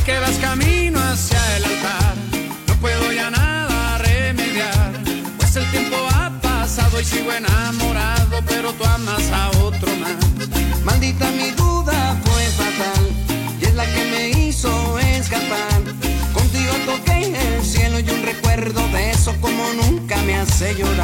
Que 0.04 0.18
vas 0.18 0.36
camino 0.38 0.98
hacia 1.00 1.56
el 1.56 1.64
altar, 1.64 2.16
no 2.66 2.74
puedo 2.76 3.12
ya 3.12 3.30
nada 3.30 3.98
remediar, 3.98 4.92
pues 5.36 5.54
el 5.56 5.70
tiempo 5.70 5.96
ha 6.14 6.30
pasado 6.40 7.00
y 7.00 7.04
sigo 7.04 7.32
enamorado, 7.32 8.42
pero 8.48 8.72
tú 8.72 8.84
amas 8.84 9.30
a 9.32 9.50
otro 9.60 9.88
más. 9.96 10.48
Maldita 10.84 11.30
mi 11.30 11.50
duda 11.52 12.16
fue 12.24 12.44
fatal, 12.46 13.04
y 13.60 13.64
es 13.64 13.74
la 13.74 13.84
que 13.84 14.04
me 14.10 14.28
hizo 14.40 14.98
escapar. 14.98 15.82
Contigo 16.32 16.72
toqué 16.84 17.56
el 17.56 17.64
cielo 17.64 18.00
y 18.00 18.10
un 18.10 18.22
recuerdo 18.22 18.86
de 18.88 19.10
eso 19.10 19.34
como 19.40 19.72
nunca 19.74 20.16
me 20.22 20.34
hace 20.34 20.74
llorar. 20.74 21.01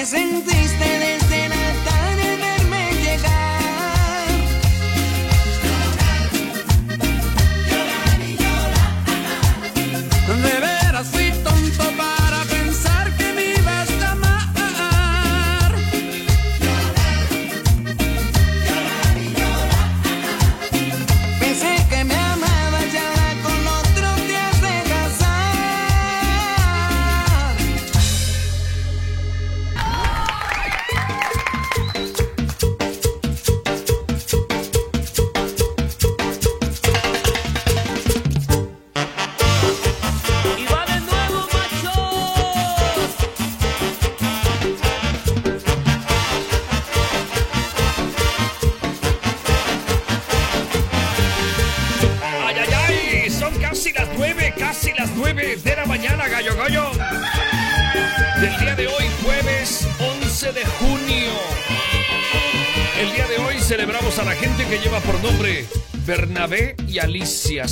Qué 0.00 0.06
sentiste 0.06 0.89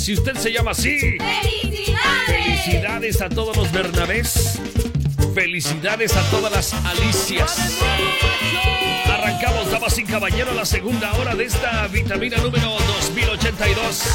Si 0.09 0.13
usted 0.13 0.35
se 0.37 0.51
llama 0.51 0.71
así, 0.71 0.97
¡Felicidades! 1.19 2.01
felicidades 2.25 3.21
a 3.21 3.29
todos 3.29 3.55
los 3.55 3.71
Bernabés. 3.71 4.59
Felicidades 5.35 6.17
a 6.17 6.21
todas 6.31 6.51
las 6.51 6.73
Alicias. 6.73 7.77
Arrancamos, 9.05 9.69
damas 9.69 9.95
y 9.99 10.03
caballeros, 10.05 10.55
la 10.55 10.65
segunda 10.65 11.13
hora 11.13 11.35
de 11.35 11.43
esta 11.43 11.85
vitamina 11.89 12.37
número 12.37 12.71
2082. 12.71 14.07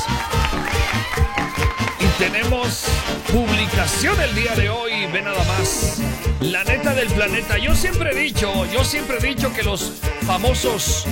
Y 2.00 2.06
tenemos 2.18 2.86
publicación 3.32 4.20
el 4.20 4.34
día 4.34 4.56
de 4.56 4.70
hoy, 4.70 5.06
ve 5.12 5.22
nada 5.22 5.44
más. 5.44 6.00
La 6.40 6.64
neta 6.64 6.92
del 6.92 7.06
planeta. 7.06 7.56
Yo 7.58 7.72
siempre 7.76 8.10
he 8.10 8.16
dicho, 8.16 8.66
yo 8.72 8.84
siempre 8.84 9.18
he 9.18 9.26
dicho 9.28 9.52
que 9.52 9.62
los 9.62 9.92
famosos 10.26 11.06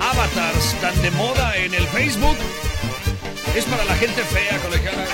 avatars 0.00 0.80
tan 0.80 1.02
de 1.02 1.10
moda 1.10 1.56
en 1.56 1.74
el 1.74 1.84
Facebook 1.88 2.36
es 3.58 3.64
para 3.64 3.84
la 3.84 3.94
gente 3.96 4.22
fea, 4.22 4.56
colegiala. 4.58 5.04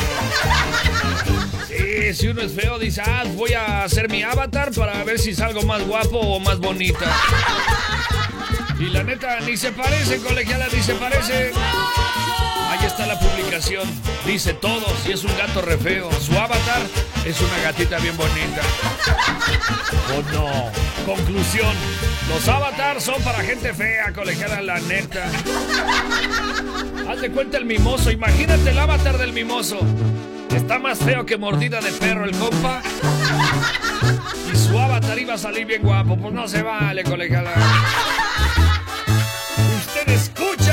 Sí, 1.66 2.14
si 2.14 2.28
uno 2.28 2.42
es 2.42 2.52
feo, 2.52 2.78
dice, 2.78 3.00
ah, 3.04 3.24
voy 3.34 3.54
a 3.54 3.84
hacer 3.84 4.10
mi 4.10 4.22
avatar 4.22 4.70
para 4.72 5.02
ver 5.02 5.18
si 5.18 5.34
salgo 5.34 5.62
más 5.62 5.82
guapo 5.86 6.18
o 6.18 6.40
más 6.40 6.58
bonita. 6.58 7.06
Y 8.78 8.90
la 8.90 9.02
neta, 9.02 9.40
ni 9.40 9.56
se 9.56 9.72
parece, 9.72 10.18
colegiala, 10.18 10.66
ni 10.72 10.82
se 10.82 10.94
parece. 10.94 11.52
Ahí 12.74 12.86
está 12.86 13.06
la 13.06 13.16
publicación. 13.16 13.88
Dice 14.26 14.52
todo, 14.52 14.84
si 15.04 15.12
es 15.12 15.22
un 15.22 15.30
gato 15.38 15.62
re 15.62 15.78
feo. 15.78 16.10
Su 16.20 16.36
avatar 16.36 16.82
es 17.24 17.40
una 17.40 17.56
gatita 17.62 17.98
bien 17.98 18.16
bonita. 18.16 18.62
¿O 20.12 20.32
no? 20.32 20.72
Conclusión. 21.06 21.72
Los 22.28 22.48
avatars 22.48 23.04
son 23.04 23.22
para 23.22 23.44
gente 23.44 23.72
fea, 23.74 24.12
colegiala, 24.12 24.60
la 24.60 24.80
neta. 24.80 25.24
Haz 27.08 27.20
de 27.20 27.30
cuenta 27.30 27.58
el 27.58 27.64
mimoso. 27.64 28.10
Imagínate 28.10 28.70
el 28.70 28.78
avatar 28.80 29.18
del 29.18 29.32
mimoso. 29.32 29.78
Está 30.52 30.80
más 30.80 30.98
feo 30.98 31.24
que 31.24 31.36
mordida 31.36 31.80
de 31.80 31.92
perro 31.92 32.24
el 32.24 32.32
compa. 32.32 32.82
Y 34.52 34.56
su 34.56 34.76
avatar 34.76 35.16
iba 35.16 35.34
a 35.34 35.38
salir 35.38 35.64
bien 35.64 35.82
guapo. 35.82 36.16
Pues 36.16 36.34
no 36.34 36.48
se 36.48 36.64
vale, 36.64 37.04
colegiala. 37.04 37.52
Usted 39.78 40.08
escucha. 40.08 40.63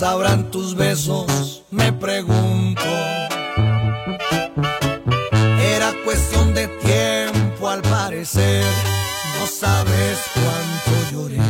Sabrán 0.00 0.50
tus 0.50 0.74
besos? 0.74 1.62
Me 1.70 1.92
pregunto. 1.92 2.90
Era 5.74 5.92
cuestión 6.04 6.54
de 6.54 6.68
tiempo 6.68 7.68
al 7.68 7.82
parecer. 7.82 8.64
No 9.38 9.46
sabes 9.46 10.18
cuánto 10.32 11.12
lloré. 11.12 11.49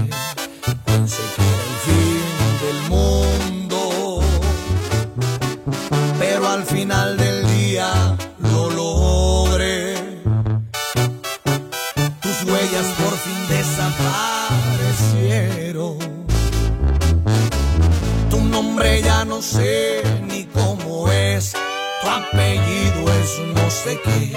No 19.41 19.47
sé 19.47 20.03
ni 20.29 20.45
cómo 20.53 21.11
es. 21.11 21.55
Tu 22.03 22.09
apellido 22.09 23.11
es 23.11 23.39
no 23.55 23.71
sé 23.71 23.99
qué. 24.05 24.29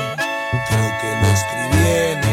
Creo 0.69 0.89
que 1.01 1.09
lo 1.21 1.27
escribí 1.37 1.83
en 1.89 2.23
el 2.23 2.32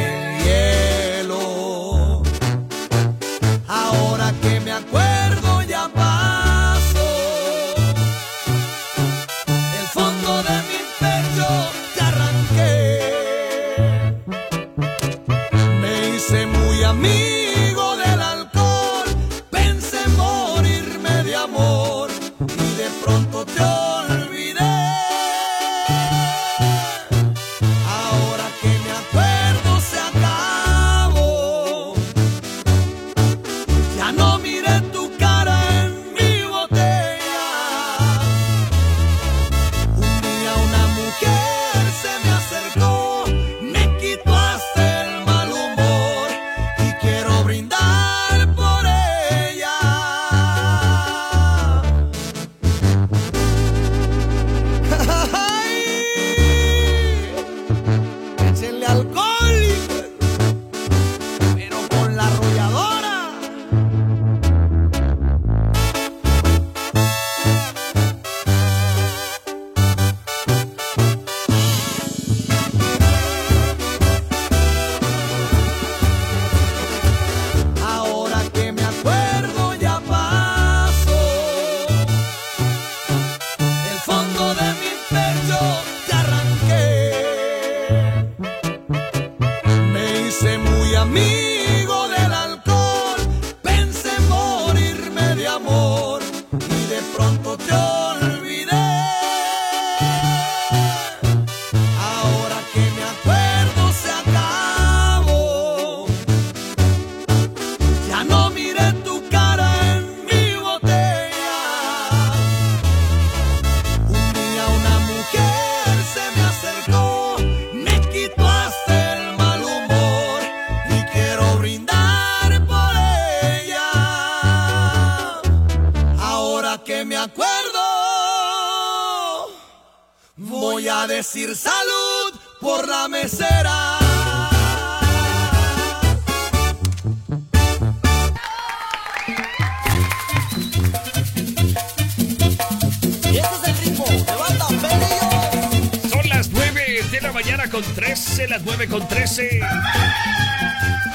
mañana 147.61 147.71
con 147.71 147.83
13, 147.95 148.49
las 148.49 148.63
9 148.63 148.89
con 148.89 149.07
13. 149.07 149.61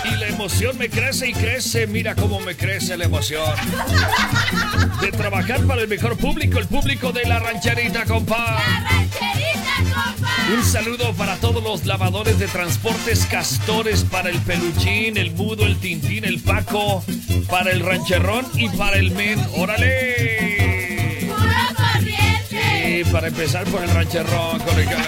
Y 0.03 0.15
la 0.17 0.27
emoción 0.27 0.77
me 0.77 0.89
crece 0.89 1.29
y 1.29 1.33
crece. 1.33 1.87
Mira 1.87 2.15
cómo 2.15 2.39
me 2.39 2.55
crece 2.55 2.97
la 2.97 3.05
emoción. 3.05 3.55
De 5.01 5.11
trabajar 5.11 5.61
para 5.65 5.81
el 5.81 5.87
mejor 5.87 6.17
público, 6.17 6.59
el 6.59 6.67
público 6.67 7.11
de 7.11 7.25
la 7.25 7.39
rancherita, 7.39 8.05
compa. 8.05 8.61
rancherita, 8.83 9.93
compa. 9.93 10.55
Un 10.55 10.63
saludo 10.63 11.13
para 11.13 11.35
todos 11.37 11.63
los 11.63 11.85
lavadores 11.85 12.37
de 12.37 12.47
transportes 12.47 13.25
castores, 13.25 14.03
para 14.03 14.29
el 14.29 14.37
peluchín, 14.39 15.17
el 15.17 15.31
mudo, 15.31 15.65
el 15.65 15.77
tintín, 15.79 16.25
el 16.25 16.41
paco, 16.41 17.03
para 17.49 17.71
el 17.71 17.79
rancherrón 17.79 18.45
y 18.53 18.69
para 18.69 18.97
el 18.97 19.11
men. 19.11 19.43
¡Órale! 19.55 21.31
Corriente. 21.75 23.03
Sí, 23.03 23.11
para 23.11 23.27
empezar 23.27 23.65
por 23.65 23.83
el 23.83 23.89
rancherrón, 23.89 24.59
colegas. 24.59 25.07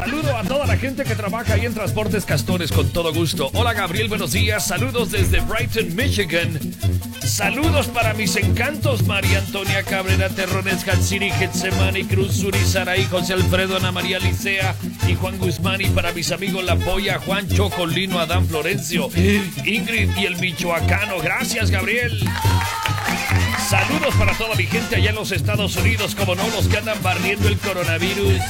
Saludo 0.00 0.34
a 0.34 0.42
toda 0.44 0.66
la 0.66 0.78
gente 0.78 1.04
que 1.04 1.14
trabaja 1.14 1.52
ahí 1.52 1.66
en 1.66 1.74
Transportes 1.74 2.24
Castores 2.24 2.72
con 2.72 2.88
todo 2.88 3.12
gusto. 3.12 3.50
Hola 3.52 3.74
Gabriel, 3.74 4.08
buenos 4.08 4.32
días. 4.32 4.66
Saludos 4.66 5.10
desde 5.10 5.40
Brighton, 5.40 5.94
Michigan. 5.94 6.58
Saludos 7.22 7.88
para 7.88 8.14
mis 8.14 8.34
encantos, 8.36 9.06
María 9.06 9.40
Antonia 9.40 9.82
Cabrera, 9.82 10.30
Terrones, 10.30 10.88
Hatsiri, 10.88 11.30
Getsemani, 11.32 12.04
Cruz, 12.04 12.32
Suri, 12.32 12.64
Saraí, 12.64 13.04
José 13.10 13.34
Alfredo, 13.34 13.76
Ana 13.76 13.92
María 13.92 14.18
Licea 14.18 14.74
y 15.06 15.14
Juan 15.16 15.36
Guzmán. 15.36 15.82
Y 15.82 15.88
para 15.88 16.12
mis 16.12 16.32
amigos 16.32 16.64
La 16.64 16.76
Polla, 16.76 17.18
Juan 17.18 17.46
Chocolino, 17.46 18.20
Adán 18.20 18.46
Florencio, 18.46 19.10
Ingrid 19.14 20.16
y 20.16 20.24
el 20.24 20.38
Michoacano. 20.38 21.18
Gracias, 21.20 21.70
Gabriel. 21.70 22.26
Saludos 23.68 24.14
para 24.18 24.32
toda 24.32 24.54
mi 24.54 24.64
gente 24.64 24.96
allá 24.96 25.10
en 25.10 25.16
los 25.16 25.30
Estados 25.30 25.76
Unidos, 25.76 26.14
como 26.14 26.34
no, 26.34 26.48
los 26.48 26.68
que 26.68 26.78
andan 26.78 27.00
barriendo 27.02 27.48
el 27.48 27.58
coronavirus. 27.58 28.40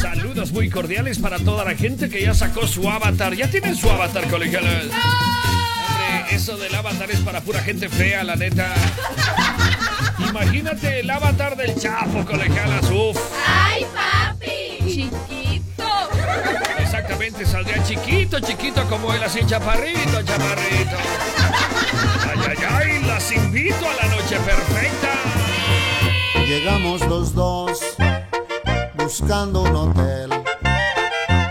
Saludos 0.00 0.50
muy 0.52 0.68
cordiales 0.70 1.18
para 1.18 1.38
toda 1.38 1.64
la 1.64 1.74
gente 1.76 2.08
que 2.10 2.20
ya 2.20 2.34
sacó 2.34 2.66
su 2.66 2.88
avatar. 2.88 3.34
¿Ya 3.34 3.48
tienen 3.48 3.76
su 3.76 3.88
avatar, 3.88 4.28
colegialas? 4.28 4.84
Hombre, 4.84 6.34
eso 6.34 6.56
del 6.56 6.74
avatar 6.74 7.10
es 7.10 7.20
para 7.20 7.40
pura 7.40 7.60
gente 7.62 7.88
fea, 7.88 8.24
la 8.24 8.34
neta. 8.34 8.74
Imagínate 10.28 11.00
el 11.00 11.10
avatar 11.10 11.56
del 11.56 11.76
Chapo, 11.78 12.24
colegialas. 12.24 12.90
Uf, 12.90 13.16
Ay, 13.46 13.86
papi. 13.94 14.78
Chiquito. 14.84 15.84
exactamente, 16.78 17.46
saldría 17.46 17.82
chiquito, 17.84 18.40
chiquito 18.40 18.84
como 18.88 19.12
él, 19.14 19.22
así 19.22 19.40
chaparrito, 19.46 20.22
chaparrito. 20.22 20.96
Ay, 22.28 22.38
ay, 22.48 22.56
ay, 22.68 23.02
las 23.06 23.30
invito 23.32 23.88
a 23.88 24.04
la 24.04 24.14
noche 24.14 24.36
perfecta. 24.44 25.12
Llegamos 26.46 27.00
los 27.06 27.32
dos 27.34 27.80
buscando 29.20 29.62
un 29.62 29.76
hotel. 29.76 30.30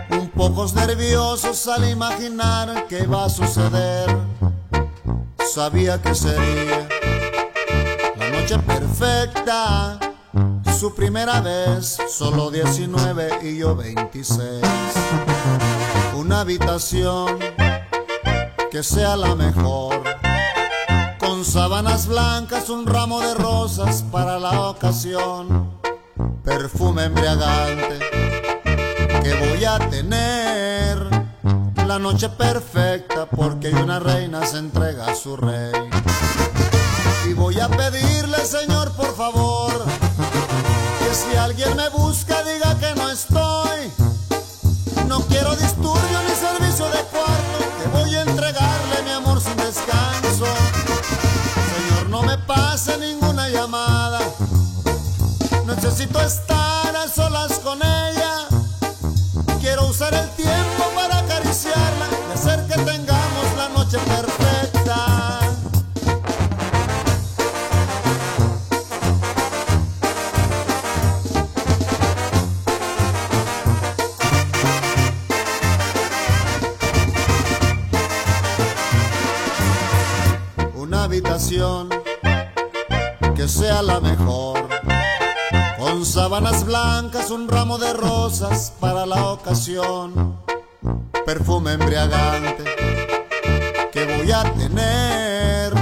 Un 0.09 0.27
pocos 0.31 0.73
nerviosos 0.73 1.65
al 1.69 1.89
imaginar 1.89 2.87
qué 2.89 3.07
va 3.07 3.25
a 3.25 3.29
suceder. 3.29 4.17
Sabía 5.53 6.01
que 6.01 6.13
sería 6.13 6.89
la 8.17 8.29
noche 8.31 8.59
perfecta. 8.59 9.97
Su 10.77 10.93
primera 10.93 11.39
vez, 11.39 11.99
solo 12.09 12.51
19 12.51 13.39
y 13.43 13.59
yo 13.59 13.77
26. 13.77 14.61
Una 16.17 16.41
habitación 16.41 17.39
que 18.71 18.83
sea 18.83 19.15
la 19.15 19.35
mejor 19.35 20.03
con 21.17 21.45
sábanas 21.45 22.07
blancas, 22.07 22.69
un 22.69 22.85
ramo 22.85 23.21
de 23.21 23.33
rosas 23.35 24.03
para 24.11 24.37
la 24.37 24.69
ocasión, 24.69 25.81
perfume 26.43 27.05
embriagante 27.05 27.99
que 29.23 29.33
voy 29.35 29.63
a 29.63 29.79
tener, 29.89 30.97
la 31.87 31.97
noche 31.97 32.27
perfecta 32.29 33.25
porque 33.25 33.69
una 33.69 33.99
reina 33.99 34.45
se 34.45 34.57
entrega 34.57 35.07
a 35.07 35.15
su 35.15 35.37
rey. 35.37 35.89
Y 37.29 37.33
voy 37.33 37.59
a 37.59 37.69
pedirle, 37.69 38.37
Señor, 38.45 38.91
por 38.93 39.15
favor, 39.15 39.71
que 40.99 41.15
si 41.15 41.37
alguien 41.37 41.75
me 41.77 41.87
busca 41.89 42.43
diga 42.43 42.77
que 42.79 42.93
no 42.99 43.09
estoy. 43.09 43.91
No 45.07 45.21
quiero 45.21 45.55
disturbio 45.55 46.19
ni 46.27 46.35
servicio 46.35 46.85
de 46.85 47.03
cuarto, 47.11 47.59
que 47.81 47.97
voy 47.97 48.15
a 48.15 48.21
entregarle 48.23 49.03
mi 49.05 49.11
amor 49.11 49.39
sin 49.39 49.55
descanso. 49.55 50.45
Señor, 51.75 52.09
no 52.09 52.23
me 52.23 52.37
pase 52.39 52.97
ninguna 52.97 53.47
llamada. 53.49 53.82
Necesito 55.83 56.21
estar 56.21 56.95
a 56.95 57.09
solas 57.09 57.59
con 57.59 57.77
ella. 57.83 58.02
Un 87.29 87.47
ramo 87.47 87.77
de 87.77 87.93
rosas 87.93 88.73
para 88.79 89.05
la 89.05 89.31
ocasión. 89.31 90.37
Perfume 91.25 91.73
embriagante 91.73 92.63
que 93.91 94.17
voy 94.17 94.31
a 94.31 94.43
tener. 94.53 95.73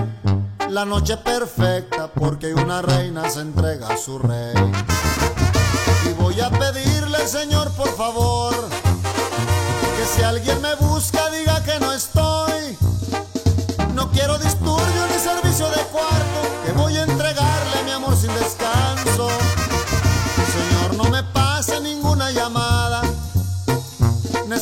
La 0.69 0.85
noche 0.85 1.17
perfecta 1.17 2.07
porque 2.07 2.53
una 2.53 2.81
reina 2.81 3.29
se 3.29 3.41
entrega 3.41 3.87
a 3.89 3.97
su 3.97 4.19
rey. 4.19 4.53
Y 6.09 6.13
voy 6.21 6.39
a 6.39 6.49
pedirle, 6.49 7.27
Señor, 7.27 7.71
por 7.71 7.89
favor, 7.95 8.53
que 9.97 10.05
si 10.05 10.23
alguien 10.23 10.61
me 10.61 10.75
busca 10.75 11.29
diga 11.31 11.63
que 11.63 11.79
no 11.79 11.91
estoy. 11.91 12.77
No 13.95 14.11
quiero 14.11 14.37
disturbio 14.37 15.07
ni 15.11 15.19
servicio 15.19 15.67
de 15.69 15.81
cuarto, 15.91 16.41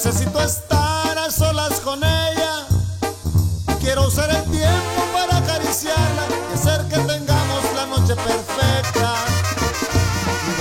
Necesito 0.10 0.42
estar 0.42 1.20
a 1.20 1.30
solas 1.30 1.80
con 1.82 2.04
ella. 2.04 2.66
Quiero 3.80 4.08
usar 4.08 4.28
el 4.32 4.44
tiempo 4.46 5.04
para 5.14 5.38
acariciarla 5.38 6.24
y 6.50 6.54
hacer 6.56 6.82
que 6.88 6.98
tengamos 6.98 7.64
la 7.76 7.86
noche 7.86 8.16
perfecta. 8.16 9.14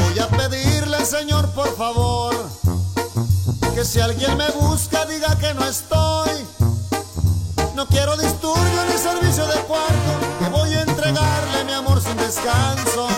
Voy 0.03 0.18
a 0.18 0.28
pedirle, 0.28 1.03
Señor, 1.03 1.49
por 1.53 1.74
favor, 1.78 2.36
que 3.74 3.86
si 3.86 4.01
alguien 4.01 4.36
me 4.36 4.51
busca 4.51 5.07
diga 5.07 5.34
que 5.38 5.55
no 5.55 5.64
estoy. 5.64 6.46
No 7.74 7.86
quiero 7.86 8.18
disturbio 8.18 8.84
ni 8.92 8.99
servicio 8.99 9.46
de 9.46 9.61
cuarto, 9.61 10.11
que 10.40 10.51
voy 10.51 10.74
a 10.74 10.82
entregarle 10.82 11.64
mi 11.64 11.72
amor 11.72 12.03
sin 12.03 12.18
descanso. 12.18 13.09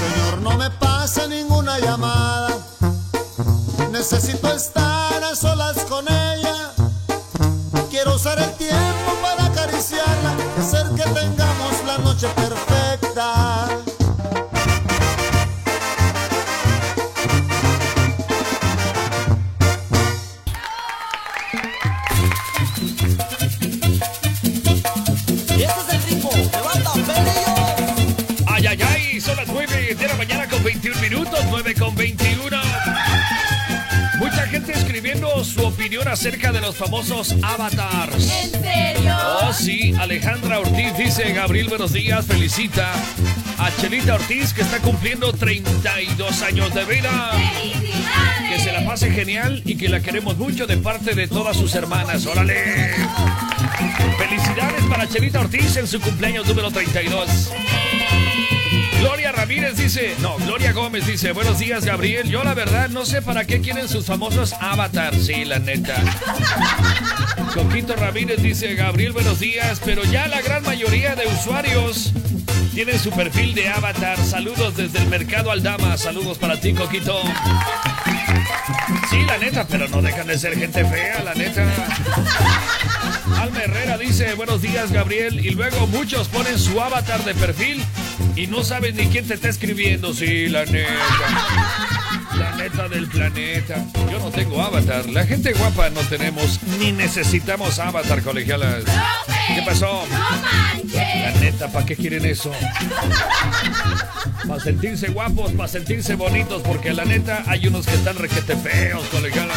Señor, 0.00 0.40
no 0.40 0.56
me 0.56 0.70
pase 0.70 1.28
ninguna 1.28 1.78
llamada. 1.78 2.50
Necesito 3.92 4.52
estar 4.52 4.93
solas 5.36 5.84
con 5.88 6.06
ella. 6.06 6.72
Quiero 7.90 8.14
usar 8.14 8.38
el 8.38 8.52
tiempo 8.52 9.12
para 9.20 9.46
acariciarla, 9.46 10.36
hacer 10.58 10.86
que 10.94 11.02
tengamos 11.10 11.84
la 11.86 11.98
noche 11.98 12.28
perfecta. 12.28 12.53
Acerca 36.14 36.52
de 36.52 36.60
los 36.60 36.76
famosos 36.76 37.34
avatars. 37.42 38.30
¿En 38.30 38.50
serio? 38.50 39.16
Oh, 39.42 39.52
sí, 39.52 39.92
Alejandra 39.98 40.60
Ortiz 40.60 40.96
dice, 40.96 41.32
Gabriel, 41.32 41.68
buenos 41.68 41.92
días, 41.92 42.24
felicita 42.24 42.92
a 43.58 43.68
Chelita 43.80 44.14
Ortiz 44.14 44.52
que 44.52 44.62
está 44.62 44.78
cumpliendo 44.78 45.32
32 45.32 46.42
años 46.42 46.72
de 46.72 46.84
vida. 46.84 47.32
¡Felicidades! 47.32 48.48
Que 48.48 48.60
se 48.60 48.72
la 48.72 48.84
pase 48.84 49.10
genial 49.10 49.60
y 49.64 49.74
que 49.74 49.88
la 49.88 50.00
queremos 50.02 50.38
mucho 50.38 50.68
de 50.68 50.76
parte 50.76 51.16
de 51.16 51.26
todas 51.26 51.56
sus 51.56 51.74
hermanas. 51.74 52.24
¡Órale! 52.26 52.94
Felicidades 54.16 54.84
para 54.84 55.08
Chelita 55.08 55.40
Ortiz 55.40 55.76
en 55.78 55.88
su 55.88 56.00
cumpleaños 56.00 56.46
número 56.46 56.70
32. 56.70 57.50
Gloria 59.04 59.32
Ramírez 59.32 59.76
dice, 59.76 60.16
no, 60.20 60.38
Gloria 60.38 60.72
Gómez 60.72 61.06
dice, 61.06 61.32
buenos 61.32 61.58
días 61.58 61.84
Gabriel, 61.84 62.26
yo 62.30 62.42
la 62.42 62.54
verdad 62.54 62.88
no 62.88 63.04
sé 63.04 63.20
para 63.20 63.44
qué 63.44 63.60
quieren 63.60 63.86
sus 63.86 64.06
famosos 64.06 64.54
avatars, 64.54 65.26
sí, 65.26 65.44
la 65.44 65.58
neta. 65.58 66.02
Coquito 67.54 67.94
Ramírez 67.96 68.40
dice, 68.40 68.74
Gabriel, 68.74 69.12
buenos 69.12 69.40
días, 69.40 69.78
pero 69.84 70.04
ya 70.04 70.26
la 70.26 70.40
gran 70.40 70.62
mayoría 70.62 71.14
de 71.16 71.26
usuarios 71.26 72.14
tienen 72.72 72.98
su 72.98 73.10
perfil 73.10 73.54
de 73.54 73.68
avatar. 73.68 74.16
Saludos 74.24 74.74
desde 74.74 75.00
el 75.00 75.08
mercado 75.08 75.50
Aldama, 75.50 75.98
saludos 75.98 76.38
para 76.38 76.58
ti, 76.58 76.72
Coquito. 76.72 77.20
Sí, 79.10 79.22
la 79.26 79.36
neta, 79.36 79.66
pero 79.68 79.86
no 79.86 80.00
dejan 80.00 80.28
de 80.28 80.38
ser 80.38 80.58
gente 80.58 80.82
fea, 80.82 81.22
la 81.22 81.34
neta. 81.34 81.62
Alma 83.38 83.64
Herrera 83.64 83.98
dice, 83.98 84.32
buenos 84.32 84.62
días 84.62 84.90
Gabriel, 84.92 85.44
y 85.44 85.50
luego 85.50 85.86
muchos 85.88 86.26
ponen 86.28 86.58
su 86.58 86.80
avatar 86.80 87.22
de 87.22 87.34
perfil 87.34 87.84
y 88.36 88.46
no 88.46 88.62
saben 88.64 88.96
ni 88.96 89.06
quién 89.06 89.26
te 89.26 89.34
está 89.34 89.48
escribiendo, 89.48 90.12
sí, 90.12 90.48
la 90.48 90.64
neta. 90.64 90.90
La 92.38 92.50
neta 92.56 92.88
del 92.88 93.06
planeta. 93.06 93.76
Yo 94.10 94.18
no 94.18 94.30
tengo 94.30 94.60
avatar, 94.60 95.08
la 95.08 95.24
gente 95.24 95.52
guapa 95.52 95.90
no 95.90 96.00
tenemos 96.00 96.60
ni 96.78 96.92
necesitamos 96.92 97.78
avatar, 97.78 98.22
colegialas. 98.22 98.84
¿Qué 99.54 99.62
pasó? 99.62 100.04
¡No 100.10 100.94
La 100.94 101.30
neta, 101.40 101.68
¿para 101.68 101.86
qué 101.86 101.96
quieren 101.96 102.24
eso? 102.24 102.50
Para 104.48 104.60
sentirse 104.60 105.08
guapos, 105.08 105.52
para 105.52 105.68
sentirse 105.68 106.14
bonitos, 106.14 106.62
porque 106.62 106.92
la 106.92 107.04
neta 107.04 107.44
hay 107.46 107.66
unos 107.68 107.86
que 107.86 107.94
están 107.94 108.16
requete 108.16 108.56
feos, 108.56 109.06
colegialas. 109.08 109.56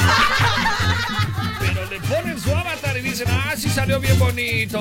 Pero 1.60 1.86
le 1.86 1.99
ponen 2.01 2.39
su 2.39 2.53
avatar 2.53 2.97
y 2.97 3.01
dicen, 3.01 3.28
ah, 3.30 3.53
sí 3.58 3.70
salió 3.70 3.99
bien 3.99 4.18
bonito. 4.20 4.80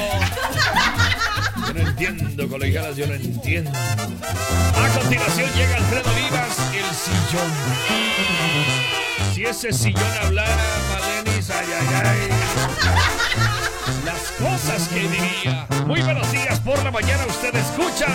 Yo 1.67 1.75
no 1.75 1.81
entiendo, 1.81 2.49
colegialas, 2.49 2.97
yo 2.97 3.07
no 3.07 3.15
entiendo. 3.15 3.71
A 3.71 4.99
continuación 4.99 5.51
llega 5.55 5.77
Alfredo 5.77 6.11
Olivas, 6.13 6.59
el 6.73 6.95
sillón. 6.95 7.53
Si 9.35 9.45
ese 9.45 9.73
sillón 9.73 10.13
hablara, 10.23 10.57
Malenis, 10.89 11.51
ay, 11.51 11.67
ay, 11.81 11.87
ay. 12.05 12.29
Las 14.05 14.31
cosas 14.33 14.89
que 14.89 15.01
diría. 15.01 15.67
Muy 15.87 16.01
buenos 16.03 16.31
días 16.33 16.61
por 16.61 16.83
la 16.83 16.91
mañana, 16.91 17.27
usted 17.27 17.55
escucha. 17.55 18.07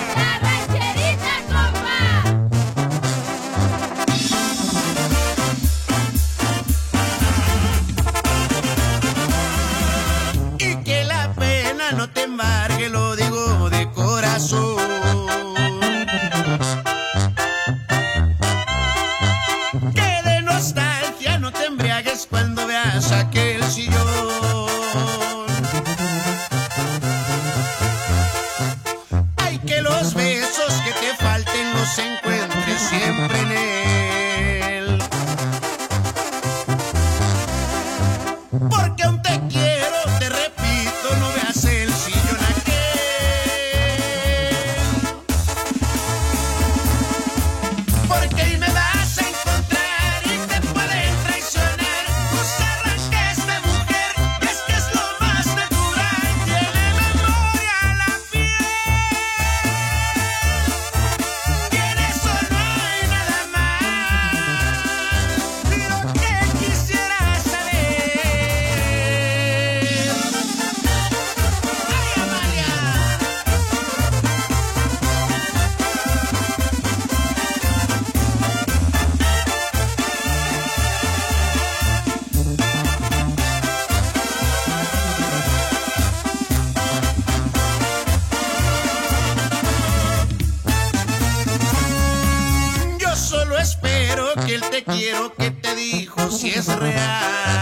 Quiero 94.83 95.33
que 95.33 95.51
te 95.51 95.75
dijo 95.75 96.31
si 96.31 96.49
es 96.49 96.67
real. 96.67 97.60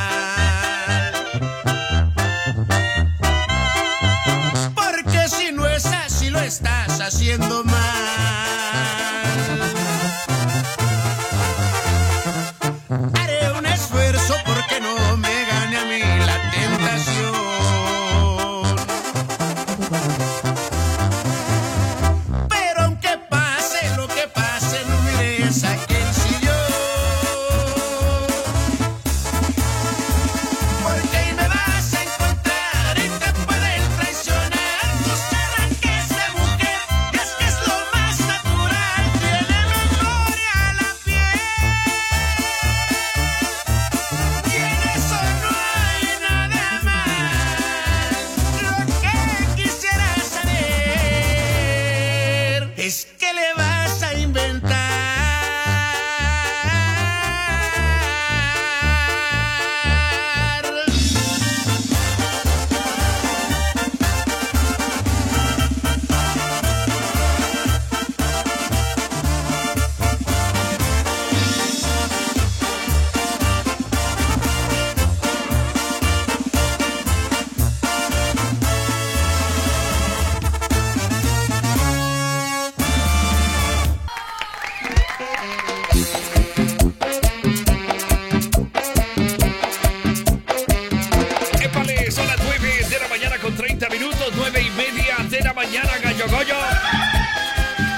de 95.30 95.42
la 95.42 95.54
mañana, 95.54 95.92
Gallo 96.02 96.26
Goyo. 96.28 96.56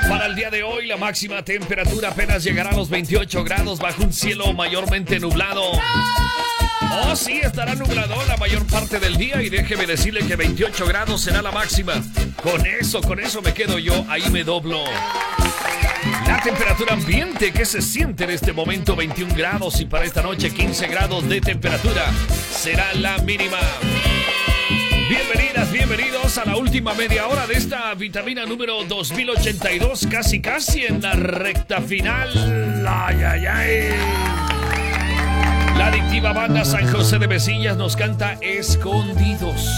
Para 0.09 0.25
el 0.25 0.35
día 0.35 0.49
de 0.49 0.63
hoy, 0.63 0.85
la 0.85 0.97
máxima 0.97 1.43
temperatura 1.43 2.09
apenas 2.09 2.43
llegará 2.43 2.71
a 2.71 2.75
los 2.75 2.89
28 2.89 3.43
grados 3.43 3.79
bajo 3.79 4.03
un 4.03 4.11
cielo 4.11 4.51
mayormente 4.53 5.19
nublado. 5.19 5.63
Oh, 6.91 7.15
sí, 7.15 7.39
estará 7.41 7.75
nublado 7.75 8.15
la 8.27 8.35
mayor 8.35 8.65
parte 8.67 8.99
del 8.99 9.15
día 9.15 9.41
y 9.41 9.49
déjeme 9.49 9.85
decirle 9.87 10.25
que 10.27 10.35
28 10.35 10.85
grados 10.85 11.21
será 11.21 11.41
la 11.41 11.51
máxima. 11.51 11.93
Con 12.43 12.65
eso, 12.65 13.01
con 13.01 13.19
eso 13.19 13.41
me 13.41 13.53
quedo 13.53 13.79
yo, 13.79 14.05
ahí 14.09 14.29
me 14.29 14.43
doblo. 14.43 14.83
La 16.27 16.41
temperatura 16.43 16.93
ambiente 16.93 17.53
que 17.53 17.65
se 17.65 17.81
siente 17.81 18.25
en 18.25 18.31
este 18.31 18.51
momento 18.51 18.95
21 18.95 19.33
grados 19.35 19.79
y 19.79 19.85
para 19.85 20.03
esta 20.03 20.21
noche 20.21 20.51
15 20.51 20.87
grados 20.87 21.29
de 21.29 21.39
temperatura 21.39 22.11
será 22.51 22.93
la 22.95 23.17
mínima. 23.19 23.59
Bienvenidas, 25.11 25.69
bienvenidos 25.73 26.37
a 26.37 26.45
la 26.45 26.55
última 26.55 26.93
media 26.93 27.27
hora 27.27 27.45
de 27.45 27.55
esta 27.55 27.93
vitamina 27.95 28.45
número 28.45 28.85
2082, 28.85 30.07
casi 30.09 30.39
casi 30.39 30.85
en 30.85 31.01
la 31.01 31.11
recta 31.11 31.81
final. 31.81 32.29
Ay, 32.87 33.21
ay, 33.21 33.45
ay. 33.45 33.89
La 35.77 35.87
adictiva 35.87 36.31
banda 36.31 36.63
San 36.63 36.89
José 36.89 37.19
de 37.19 37.27
Besillas 37.27 37.75
nos 37.75 37.97
canta 37.97 38.37
Escondidos. 38.39 39.69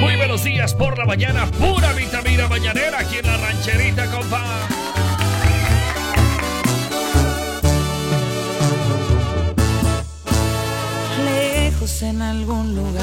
Muy 0.00 0.14
buenos 0.14 0.44
días 0.44 0.72
por 0.72 0.96
la 0.96 1.04
mañana, 1.04 1.46
pura 1.58 1.92
vitamina 1.92 2.46
mañanera 2.46 3.00
aquí 3.00 3.16
en 3.16 3.26
la 3.26 3.36
rancherita, 3.38 4.08
compa. 4.12 4.68
Lejos 11.24 12.02
en 12.02 12.22
algún 12.22 12.76
lugar, 12.76 13.02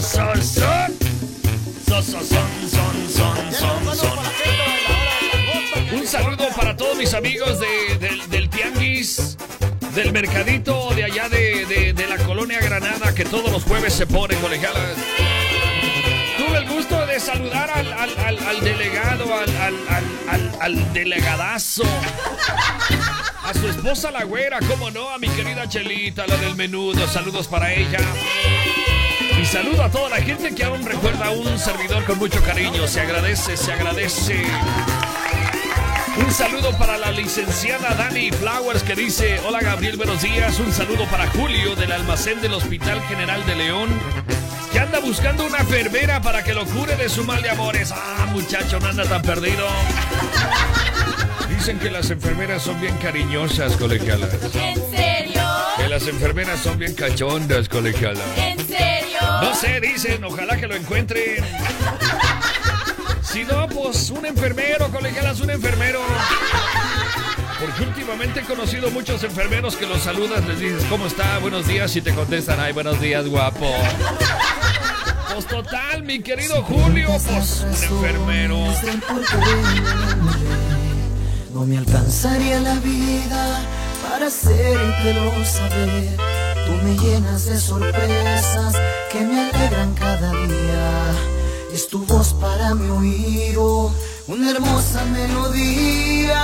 Taconazo, 0.00 0.42
so, 0.42 0.42
so, 0.42 0.60
so. 0.60 0.94
So, 1.86 2.02
so, 2.02 2.20
son, 2.24 2.48
son, 2.68 3.08
son, 3.10 3.52
son, 3.54 3.96
son. 3.96 4.18
Un 5.94 6.06
saludo 6.06 6.48
para 6.56 6.76
todos 6.76 6.96
mis 6.96 7.14
amigos 7.14 7.60
de- 7.60 7.96
del, 7.98 8.28
del 8.28 8.48
Tianguis, 8.50 9.36
del 9.94 10.12
mercadito 10.12 10.92
de 10.94 11.04
allá 11.04 11.28
de, 11.28 11.66
de- 11.66 11.92
de 11.92 12.06
la 12.08 12.16
colonia 12.18 12.58
Granada, 12.60 13.14
que 13.14 13.24
todos 13.24 13.50
los 13.52 13.62
jueves 13.64 13.94
se 13.94 14.06
pone, 14.06 14.34
colegialas. 14.36 14.96
Tuve 16.38 16.58
el 16.58 16.68
gusto 16.68 17.06
de 17.06 17.20
saludar 17.20 17.70
al, 17.70 17.92
al- 17.92 18.18
al- 18.18 18.38
al 18.48 18.60
delegado, 18.60 19.26
al 20.60 20.92
delegadazo. 20.92 21.84
A 23.44 23.52
su 23.54 23.68
esposa 23.68 24.10
la 24.10 24.24
güera, 24.24 24.58
cómo 24.68 24.90
no, 24.90 25.10
a 25.10 25.18
mi 25.18 25.28
querida 25.28 25.68
Chelita, 25.68 26.26
la 26.26 26.36
del 26.38 26.56
menudo, 26.56 27.06
saludos 27.06 27.46
para 27.46 27.72
ella. 27.74 27.98
Saludo 29.54 29.84
a 29.84 29.88
toda 29.88 30.08
la 30.10 30.16
gente 30.16 30.52
que 30.52 30.64
aún 30.64 30.84
recuerda 30.84 31.26
a 31.26 31.30
un 31.30 31.56
servidor 31.60 32.04
con 32.06 32.18
mucho 32.18 32.42
cariño. 32.42 32.88
Se 32.88 33.00
agradece, 33.00 33.56
se 33.56 33.72
agradece. 33.72 34.42
Un 36.16 36.32
saludo 36.32 36.76
para 36.76 36.98
la 36.98 37.12
licenciada 37.12 37.94
Dani 37.94 38.32
Flowers 38.32 38.82
que 38.82 38.96
dice, 38.96 39.38
hola 39.46 39.60
Gabriel, 39.60 39.96
buenos 39.96 40.22
días. 40.22 40.58
Un 40.58 40.72
saludo 40.72 41.04
para 41.04 41.28
Julio 41.28 41.76
del 41.76 41.92
almacén 41.92 42.40
del 42.40 42.52
Hospital 42.54 43.00
General 43.02 43.46
de 43.46 43.54
León, 43.54 43.90
que 44.72 44.80
anda 44.80 44.98
buscando 44.98 45.46
una 45.46 45.58
enfermera 45.58 46.20
para 46.20 46.42
que 46.42 46.52
lo 46.52 46.66
cure 46.66 46.96
de 46.96 47.08
su 47.08 47.22
mal 47.22 47.40
de 47.40 47.50
amores. 47.50 47.92
Ah, 47.92 48.26
muchacho, 48.32 48.80
no 48.80 48.88
anda 48.88 49.04
tan 49.04 49.22
perdido. 49.22 49.68
dicen 51.48 51.78
que 51.78 51.92
las 51.92 52.10
enfermeras 52.10 52.60
son 52.60 52.80
bien 52.80 52.96
cariñosas, 52.96 53.76
colegialas. 53.76 54.34
¿En 54.52 54.90
serio? 54.90 55.42
Que 55.76 55.88
las 55.88 56.08
enfermeras 56.08 56.58
son 56.58 56.76
bien 56.76 56.94
cachondas, 56.94 57.68
colegialas. 57.68 58.26
¿En 58.36 58.58
serio? 58.66 58.93
No 59.42 59.54
sé, 59.54 59.80
dicen, 59.80 60.24
ojalá 60.24 60.56
que 60.56 60.66
lo 60.66 60.74
encuentren. 60.74 61.44
Si 63.22 63.44
no, 63.44 63.68
pues 63.68 64.10
un 64.10 64.26
enfermero, 64.26 64.88
colegialas, 64.90 65.40
un 65.40 65.50
enfermero. 65.50 66.00
Porque 67.60 67.82
últimamente 67.82 68.40
he 68.40 68.44
conocido 68.44 68.90
muchos 68.90 69.22
enfermeros 69.24 69.76
que 69.76 69.86
los 69.86 70.02
saludas, 70.02 70.44
les 70.46 70.60
dices, 70.60 70.84
¿cómo 70.88 71.06
está? 71.06 71.38
Buenos 71.38 71.66
días 71.66 71.94
y 71.96 72.00
te 72.02 72.14
contestan, 72.14 72.60
ay, 72.60 72.72
buenos 72.72 73.00
días, 73.00 73.26
guapo. 73.26 73.66
Pues 75.32 75.46
total, 75.46 76.04
mi 76.04 76.20
querido 76.20 76.62
Julio, 76.62 77.08
pues 77.08 77.60
un 77.62 77.70
enfermero. 77.70 78.58
No 81.52 81.66
me 81.66 81.78
alcanzaría 81.78 82.60
la 82.60 82.74
vida 82.74 83.60
para 84.08 84.26
hacértelo 84.26 85.44
saber. 85.44 86.33
Tú 86.66 86.72
me 86.82 86.96
llenas 86.96 87.46
de 87.46 87.60
sorpresas 87.60 88.74
que 89.12 89.20
me 89.20 89.50
alegran 89.50 89.94
cada 89.94 90.30
día. 90.30 91.12
Es 91.72 91.88
tu 91.88 92.04
voz 92.06 92.34
para 92.34 92.74
mi 92.74 92.88
oído, 92.88 93.92
una 94.28 94.50
hermosa 94.50 95.04
melodía. 95.06 96.42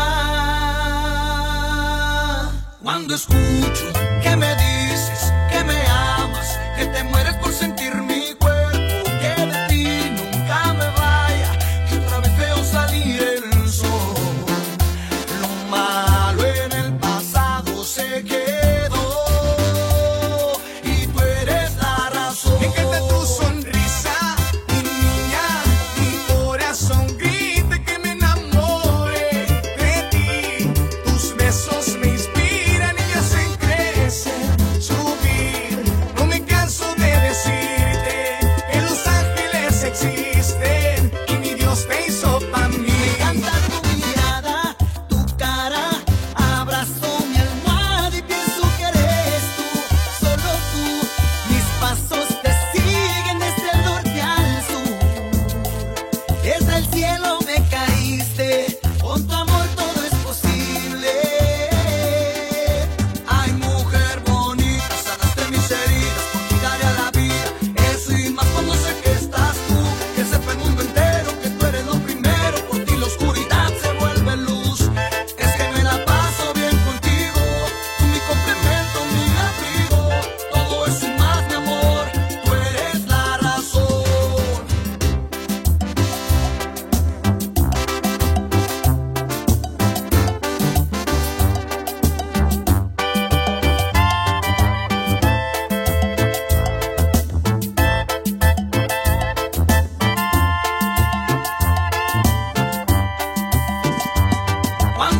Cuando 2.82 3.14
escucho 3.14 3.86
que 4.22 4.36
me 4.36 4.54
dices 4.56 5.32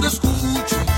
Cuando 0.01 0.09
escucho 0.09 0.90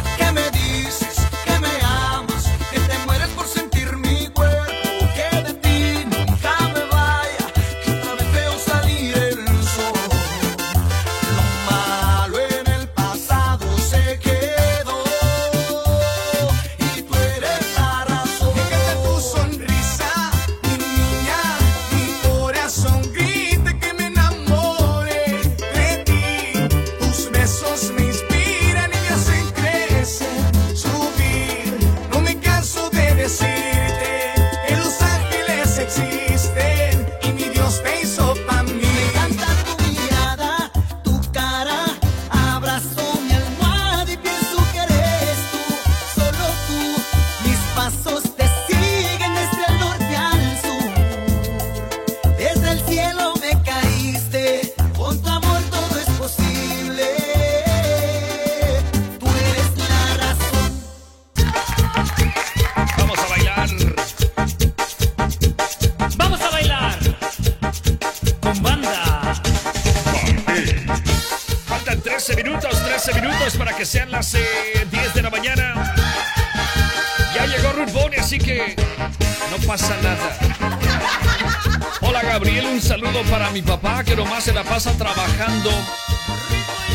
pasa 84.73 84.97
trabajando. 84.97 85.71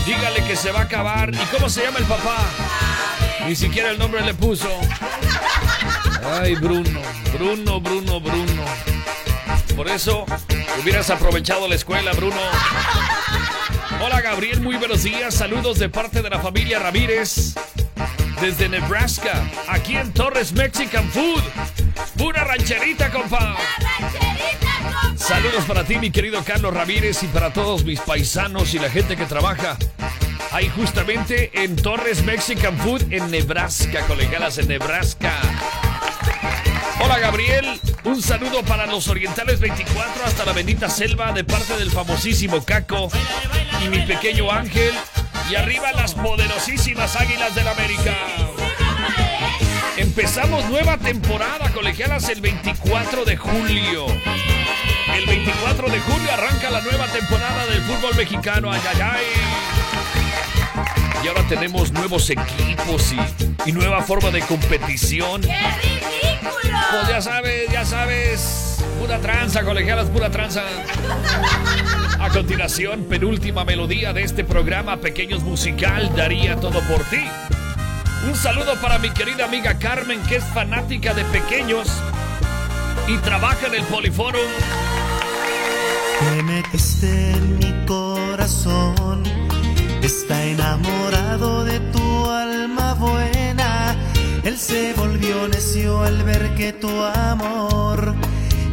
Dígale 0.03 0.43
que 0.45 0.55
se 0.55 0.71
va 0.71 0.79
a 0.79 0.83
acabar. 0.83 1.31
¿Y 1.31 1.55
cómo 1.55 1.69
se 1.69 1.83
llama 1.83 1.99
el 1.99 2.05
papá? 2.05 2.39
Ni 3.45 3.55
siquiera 3.55 3.91
el 3.91 3.99
nombre 3.99 4.21
le 4.21 4.33
puso. 4.33 4.67
Ay, 6.41 6.55
Bruno, 6.55 6.99
Bruno, 7.31 7.79
Bruno, 7.79 8.19
Bruno. 8.19 8.63
Por 9.75 9.87
eso 9.89 10.25
hubieras 10.81 11.11
aprovechado 11.11 11.67
la 11.67 11.75
escuela, 11.75 12.13
Bruno. 12.13 12.41
Hola 14.01 14.21
Gabriel, 14.21 14.59
muy 14.61 14.77
buenos 14.77 15.03
días. 15.03 15.35
Saludos 15.35 15.77
de 15.77 15.87
parte 15.87 16.23
de 16.23 16.31
la 16.31 16.39
familia 16.39 16.79
Ramírez. 16.79 17.53
Desde 18.41 18.69
Nebraska, 18.69 19.43
aquí 19.67 19.97
en 19.97 20.11
Torres 20.13 20.51
Mexican 20.51 21.07
Food. 21.11 21.43
Pura 22.17 22.43
rancherita, 22.43 23.11
compa. 23.11 23.55
Saludos 25.27 25.65
para 25.65 25.83
ti, 25.83 25.97
mi 25.97 26.09
querido 26.09 26.41
Carlos 26.45 26.73
Ramírez, 26.73 27.21
y 27.21 27.27
para 27.27 27.51
todos 27.51 27.83
mis 27.83 27.99
paisanos 27.99 28.73
y 28.73 28.79
la 28.79 28.89
gente 28.89 29.17
que 29.17 29.25
trabaja 29.25 29.77
ahí 30.53 30.69
justamente 30.69 31.51
en 31.53 31.75
Torres 31.75 32.23
Mexican 32.23 32.77
Food 32.77 33.11
en 33.11 33.29
Nebraska, 33.29 34.05
colegalas 34.07 34.57
en 34.57 34.69
Nebraska. 34.69 35.33
Hola 37.01 37.19
Gabriel, 37.19 37.77
un 38.05 38.21
saludo 38.21 38.63
para 38.63 38.85
los 38.85 39.09
Orientales 39.09 39.59
24 39.59 40.23
hasta 40.23 40.45
la 40.45 40.53
bendita 40.53 40.89
selva 40.89 41.33
de 41.33 41.43
parte 41.43 41.75
del 41.75 41.91
famosísimo 41.91 42.63
Caco 42.63 43.09
y 43.83 43.89
mi 43.89 43.99
pequeño 44.05 44.49
Ángel. 44.49 44.93
Y 45.51 45.55
arriba 45.55 45.91
las 45.91 46.13
poderosísimas 46.13 47.17
Águilas 47.17 47.53
del 47.53 47.67
América. 47.67 48.15
Empezamos 49.97 50.69
nueva 50.69 50.97
temporada, 50.97 51.69
colegialas, 51.73 52.29
el 52.29 52.39
24 52.39 53.25
de 53.25 53.35
julio. 53.35 54.05
El 55.17 55.25
24 55.25 55.89
de 55.89 55.99
julio 55.99 56.31
arranca 56.31 56.69
la 56.69 56.79
nueva 56.81 57.07
temporada 57.07 57.65
del 57.65 57.81
fútbol 57.81 58.15
mexicano. 58.15 58.71
Ay, 58.71 58.79
ay, 58.87 59.01
ay. 59.01 59.25
Y 61.23 61.27
ahora 61.27 61.41
tenemos 61.49 61.91
nuevos 61.91 62.29
equipos 62.29 63.11
y, 63.11 63.19
y 63.67 63.71
nueva 63.71 64.03
forma 64.03 64.29
de 64.29 64.41
competición. 64.41 65.41
¡Qué 65.41 65.57
ridículo! 65.81 66.77
Pues 66.91 67.07
ya 67.07 67.19
sabes, 67.23 67.67
ya 67.71 67.83
sabes. 67.83 68.77
Pura 68.99 69.17
tranza, 69.17 69.63
colegialas, 69.63 70.07
pura 70.09 70.29
tranza. 70.29 70.61
A 72.19 72.29
continuación, 72.29 73.05
penúltima 73.05 73.65
melodía 73.65 74.13
de 74.13 74.21
este 74.21 74.43
programa 74.43 74.97
Pequeños 74.97 75.41
Musical, 75.41 76.15
Daría 76.15 76.57
todo 76.57 76.79
por 76.81 77.03
ti. 77.05 77.25
Un 78.27 78.35
saludo 78.35 78.79
para 78.81 78.99
mi 78.99 79.09
querida 79.09 79.45
amiga 79.45 79.79
Carmen, 79.79 80.21
que 80.29 80.35
es 80.35 80.43
fanática 80.43 81.15
de 81.15 81.23
pequeños 81.25 81.87
y 83.07 83.17
trabaja 83.17 83.65
en 83.65 83.75
el 83.75 83.83
Poliforum. 83.85 84.86
Te 86.19 86.43
metiste 86.43 87.31
en 87.31 87.59
mi 87.59 87.85
corazón, 87.85 89.23
está 90.01 90.43
enamorado 90.43 91.63
de 91.63 91.79
tu 91.91 92.25
alma 92.29 92.93
buena. 92.95 93.95
Él 94.43 94.57
se 94.57 94.93
volvió 94.93 95.47
necio 95.47 96.01
al 96.01 96.23
ver 96.23 96.55
que 96.55 96.73
tu 96.73 96.89
amor 97.03 98.15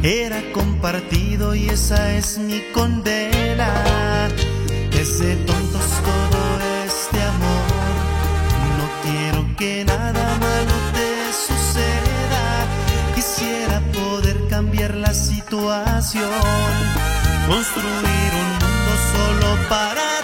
era 0.02 0.40
compartido 0.52 1.54
y 1.54 1.68
esa 1.68 2.12
es 2.14 2.38
mi 2.38 2.60
condena. 2.72 4.28
Es 4.92 5.18
tontos 5.46 5.86
todo 6.08 6.40
este 6.86 7.22
amor, 7.22 7.70
no 8.78 8.86
quiero 9.02 9.56
que 9.56 9.84
nada 9.84 10.38
malo 10.38 10.74
te 10.94 11.32
suceda. 11.46 12.44
Quisiera 13.14 13.80
poder 13.92 14.48
cambiar 14.48 14.94
la 14.94 15.12
situación, 15.12 16.30
construir 17.46 18.30
un 18.34 18.48
mundo 18.58 18.92
solo 19.12 19.68
para. 19.68 20.23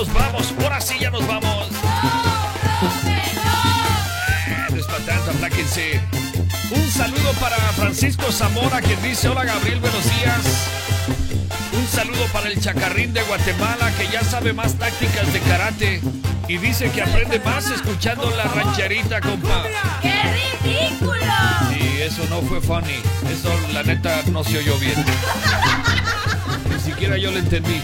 Nos 0.00 0.14
vamos. 0.14 0.54
Ahora 0.62 0.80
sí, 0.80 0.96
ya 0.98 1.10
nos 1.10 1.26
vamos. 1.26 1.68
Eh, 3.06 4.66
no 4.70 4.76
es 4.76 4.86
para 4.86 5.04
tanto, 5.04 5.30
apláquense. 5.30 6.00
Un 6.70 6.90
saludo 6.90 7.32
para 7.38 7.56
Francisco 7.72 8.32
Zamora, 8.32 8.80
que 8.80 8.96
dice: 8.96 9.28
Hola 9.28 9.44
Gabriel, 9.44 9.78
buenos 9.80 10.02
días. 10.04 10.40
Un 11.72 11.86
saludo 11.86 12.24
para 12.32 12.48
el 12.48 12.58
Chacarrín 12.58 13.12
de 13.12 13.22
Guatemala, 13.22 13.92
que 13.98 14.08
ya 14.08 14.24
sabe 14.24 14.54
más 14.54 14.74
tácticas 14.74 15.30
de 15.34 15.40
karate. 15.40 16.00
Y 16.48 16.56
dice 16.56 16.90
que 16.90 17.02
aprende 17.02 17.38
más 17.40 17.70
escuchando 17.70 18.30
la 18.30 18.44
rancherita, 18.44 19.20
compa. 19.20 19.64
¡Qué 20.00 20.14
ridículo! 20.64 21.34
Sí, 21.74 22.02
eso 22.02 22.24
no 22.30 22.40
fue 22.42 22.60
funny. 22.62 23.02
Eso, 23.30 23.52
la 23.74 23.82
neta, 23.82 24.22
no 24.32 24.42
se 24.44 24.58
oyó 24.58 24.78
bien. 24.78 24.96
Siquiera 26.90 27.16
yo 27.16 27.30
lo 27.30 27.38
entendí. 27.38 27.80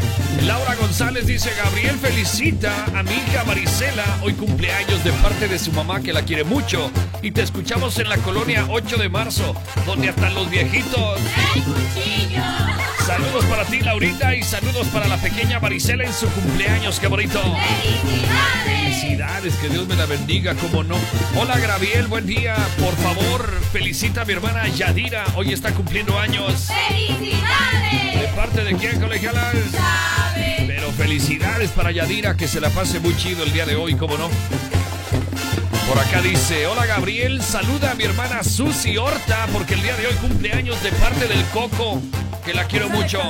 Laura 0.47 0.75
González 0.75 1.29
dice, 1.29 1.53
Gabriel 1.57 1.97
felicita 1.97 2.87
a 2.87 3.05
mi 3.05 3.13
hija 3.13 3.45
Marisela, 3.45 4.05
hoy 4.21 4.33
cumpleaños 4.33 5.05
de 5.05 5.13
parte 5.13 5.47
de 5.47 5.61
su 5.61 5.71
mamá 5.71 6.01
que 6.01 6.13
la 6.13 6.23
quiere 6.23 6.43
mucho. 6.43 6.91
Y 7.23 7.31
te 7.31 7.43
escuchamos 7.43 8.01
en 8.01 8.09
la 8.09 8.17
colonia 8.19 8.67
8 8.69 8.97
de 8.97 9.09
marzo, 9.09 9.55
donde 9.87 10.09
hasta 10.09 10.29
los 10.31 10.51
viejitos. 10.51 11.21
¡El 11.55 11.63
cuchillo! 11.63 12.86
Saludos 13.07 13.45
para 13.45 13.65
ti, 13.65 13.79
Laurita, 13.81 14.35
y 14.35 14.43
saludos 14.43 14.89
para 14.89 15.07
la 15.07 15.17
pequeña 15.17 15.61
Marisela 15.61 16.03
en 16.03 16.13
su 16.13 16.29
cumpleaños, 16.29 16.99
qué 16.99 17.07
bonito. 17.07 17.41
¡Felicidades! 17.41 18.67
Felicidades, 18.67 19.55
que 19.55 19.69
Dios 19.69 19.87
me 19.87 19.95
la 19.95 20.07
bendiga, 20.07 20.55
como 20.57 20.83
no. 20.83 20.97
Hola, 21.37 21.57
Gabriel, 21.57 22.09
buen 22.09 22.27
día. 22.27 22.57
Por 22.81 22.97
favor, 22.97 23.61
felicita 23.73 24.23
a 24.23 24.25
mi 24.25 24.33
hermana 24.33 24.67
Yadira, 24.67 25.25
hoy 25.37 25.53
está 25.53 25.73
cumpliendo 25.73 26.19
años. 26.19 26.67
¿De 26.67 26.75
¡Felicidades! 26.75 28.35
parte 28.35 28.65
de 28.65 28.75
quién, 28.75 29.01
colegialas? 29.01 29.55
¿Sabe? 29.71 30.65
Pero 30.67 30.91
felicidades 30.91 31.71
para 31.71 31.93
Yadira, 31.93 32.37
que 32.37 32.49
se 32.49 32.61
la 32.61 32.71
pase 32.71 32.99
muy 32.99 33.17
chido 33.17 33.45
el 33.45 33.53
día 33.53 33.67
de 33.67 33.77
hoy, 33.77 33.95
como 33.95 34.19
no. 34.19 34.29
Por 35.89 35.99
acá 36.01 36.21
dice, 36.21 36.67
hola 36.67 36.85
Gabriel, 36.85 37.41
saluda 37.41 37.93
a 37.93 37.95
mi 37.95 38.05
hermana 38.05 38.43
Susi 38.43 38.97
Horta, 38.97 39.47
porque 39.53 39.75
el 39.75 39.83
día 39.83 39.97
de 39.97 40.09
hoy 40.09 40.15
cumple 40.15 40.53
años 40.53 40.83
de 40.83 40.91
parte 40.93 41.29
del 41.29 41.45
Coco, 41.47 42.03
que 42.45 42.53
la 42.53 42.65
quiero 42.65 42.89
mucho. 42.89 43.21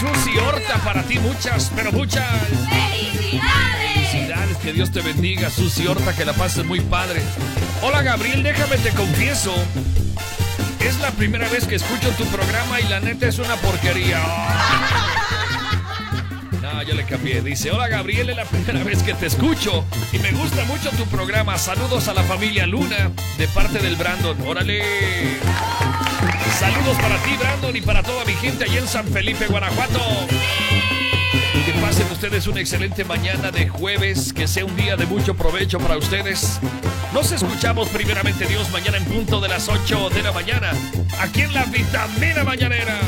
Susi 0.00 0.38
Horta, 0.38 0.76
para 0.84 1.02
ti 1.02 1.18
muchas, 1.18 1.70
pero 1.76 1.92
muchas. 1.92 2.26
¡Felicidades! 2.70 4.08
Felicidades, 4.10 4.56
que 4.58 4.72
Dios 4.72 4.90
te 4.90 5.02
bendiga, 5.02 5.50
Susi 5.50 5.86
Horta, 5.86 6.14
que 6.14 6.24
la 6.24 6.32
pases 6.32 6.64
muy 6.64 6.80
padre. 6.80 7.20
Hola 7.82 8.02
Gabriel, 8.02 8.42
déjame 8.42 8.78
te 8.78 8.90
confieso. 8.90 9.52
Es 10.80 10.98
la 11.00 11.10
primera 11.10 11.48
vez 11.50 11.66
que 11.66 11.74
escucho 11.74 12.08
tu 12.12 12.24
programa 12.26 12.80
y 12.80 12.84
la 12.84 13.00
neta 13.00 13.28
es 13.28 13.38
una 13.38 13.56
porquería. 13.56 14.22
No, 16.78 16.84
yo 16.84 16.94
le 16.94 17.02
cambié. 17.02 17.42
Dice, 17.42 17.72
hola 17.72 17.88
Gabriel, 17.88 18.30
es 18.30 18.36
la 18.36 18.44
primera 18.44 18.84
vez 18.84 19.02
que 19.02 19.12
te 19.12 19.26
escucho 19.26 19.84
y 20.12 20.20
me 20.20 20.30
gusta 20.30 20.64
mucho 20.66 20.90
tu 20.90 21.06
programa. 21.06 21.58
Saludos 21.58 22.06
a 22.06 22.14
la 22.14 22.22
familia 22.22 22.68
Luna 22.68 23.10
de 23.36 23.48
parte 23.48 23.80
del 23.80 23.96
Brandon. 23.96 24.40
Órale. 24.46 24.80
Saludos 26.56 26.96
para 26.98 27.16
ti, 27.24 27.36
Brandon, 27.36 27.74
y 27.74 27.80
para 27.80 28.04
toda 28.04 28.24
mi 28.24 28.32
gente 28.34 28.62
allá 28.62 28.78
en 28.78 28.86
San 28.86 29.08
Felipe, 29.08 29.48
Guanajuato. 29.48 29.98
Que 31.66 31.72
pasen 31.80 32.06
ustedes 32.12 32.46
una 32.46 32.60
excelente 32.60 33.04
mañana 33.04 33.50
de 33.50 33.68
jueves, 33.68 34.32
que 34.32 34.46
sea 34.46 34.64
un 34.64 34.76
día 34.76 34.94
de 34.94 35.06
mucho 35.06 35.34
provecho 35.34 35.80
para 35.80 35.96
ustedes. 35.96 36.60
Nos 37.12 37.32
escuchamos 37.32 37.88
primeramente 37.88 38.46
Dios 38.46 38.70
mañana 38.70 38.98
en 38.98 39.04
punto 39.04 39.40
de 39.40 39.48
las 39.48 39.68
8 39.68 40.10
de 40.10 40.22
la 40.22 40.30
mañana, 40.30 40.70
aquí 41.20 41.40
en 41.40 41.54
la 41.54 41.64
Vitamina 41.64 42.44
Mañanera. 42.44 43.00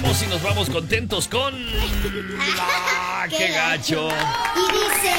Vamos 0.00 0.22
y 0.22 0.26
nos 0.28 0.42
vamos 0.44 0.70
contentos 0.70 1.26
con... 1.26 1.54
¡Ah, 2.60 3.26
qué 3.28 3.48
gacho! 3.48 4.08
Y 4.54 4.72
dice... 4.72 5.12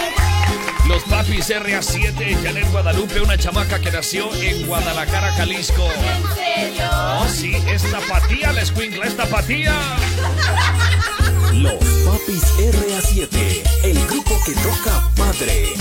Los 0.88 1.04
papis 1.04 1.50
RA7, 1.50 2.42
Janet 2.42 2.72
Guadalupe, 2.72 3.20
una 3.20 3.38
chamaca 3.38 3.80
que 3.80 3.92
nació 3.92 4.34
en 4.36 4.66
Guadalajara, 4.66 5.34
Jalisco. 5.34 5.84
¿En 5.84 6.34
serio? 6.34 6.90
Oh, 6.94 7.28
sí, 7.28 7.56
es 7.68 7.92
tapatía, 7.92 8.54
la 8.54 8.62
escuincla 8.62 9.06
es 9.06 9.18
tapatía. 9.18 9.74
Los 11.54 11.84
Papis 12.06 12.44
RA7, 12.58 13.84
el 13.84 14.08
grupo 14.08 14.40
que 14.46 14.54
toca 14.54 15.12
padre. 15.18 15.74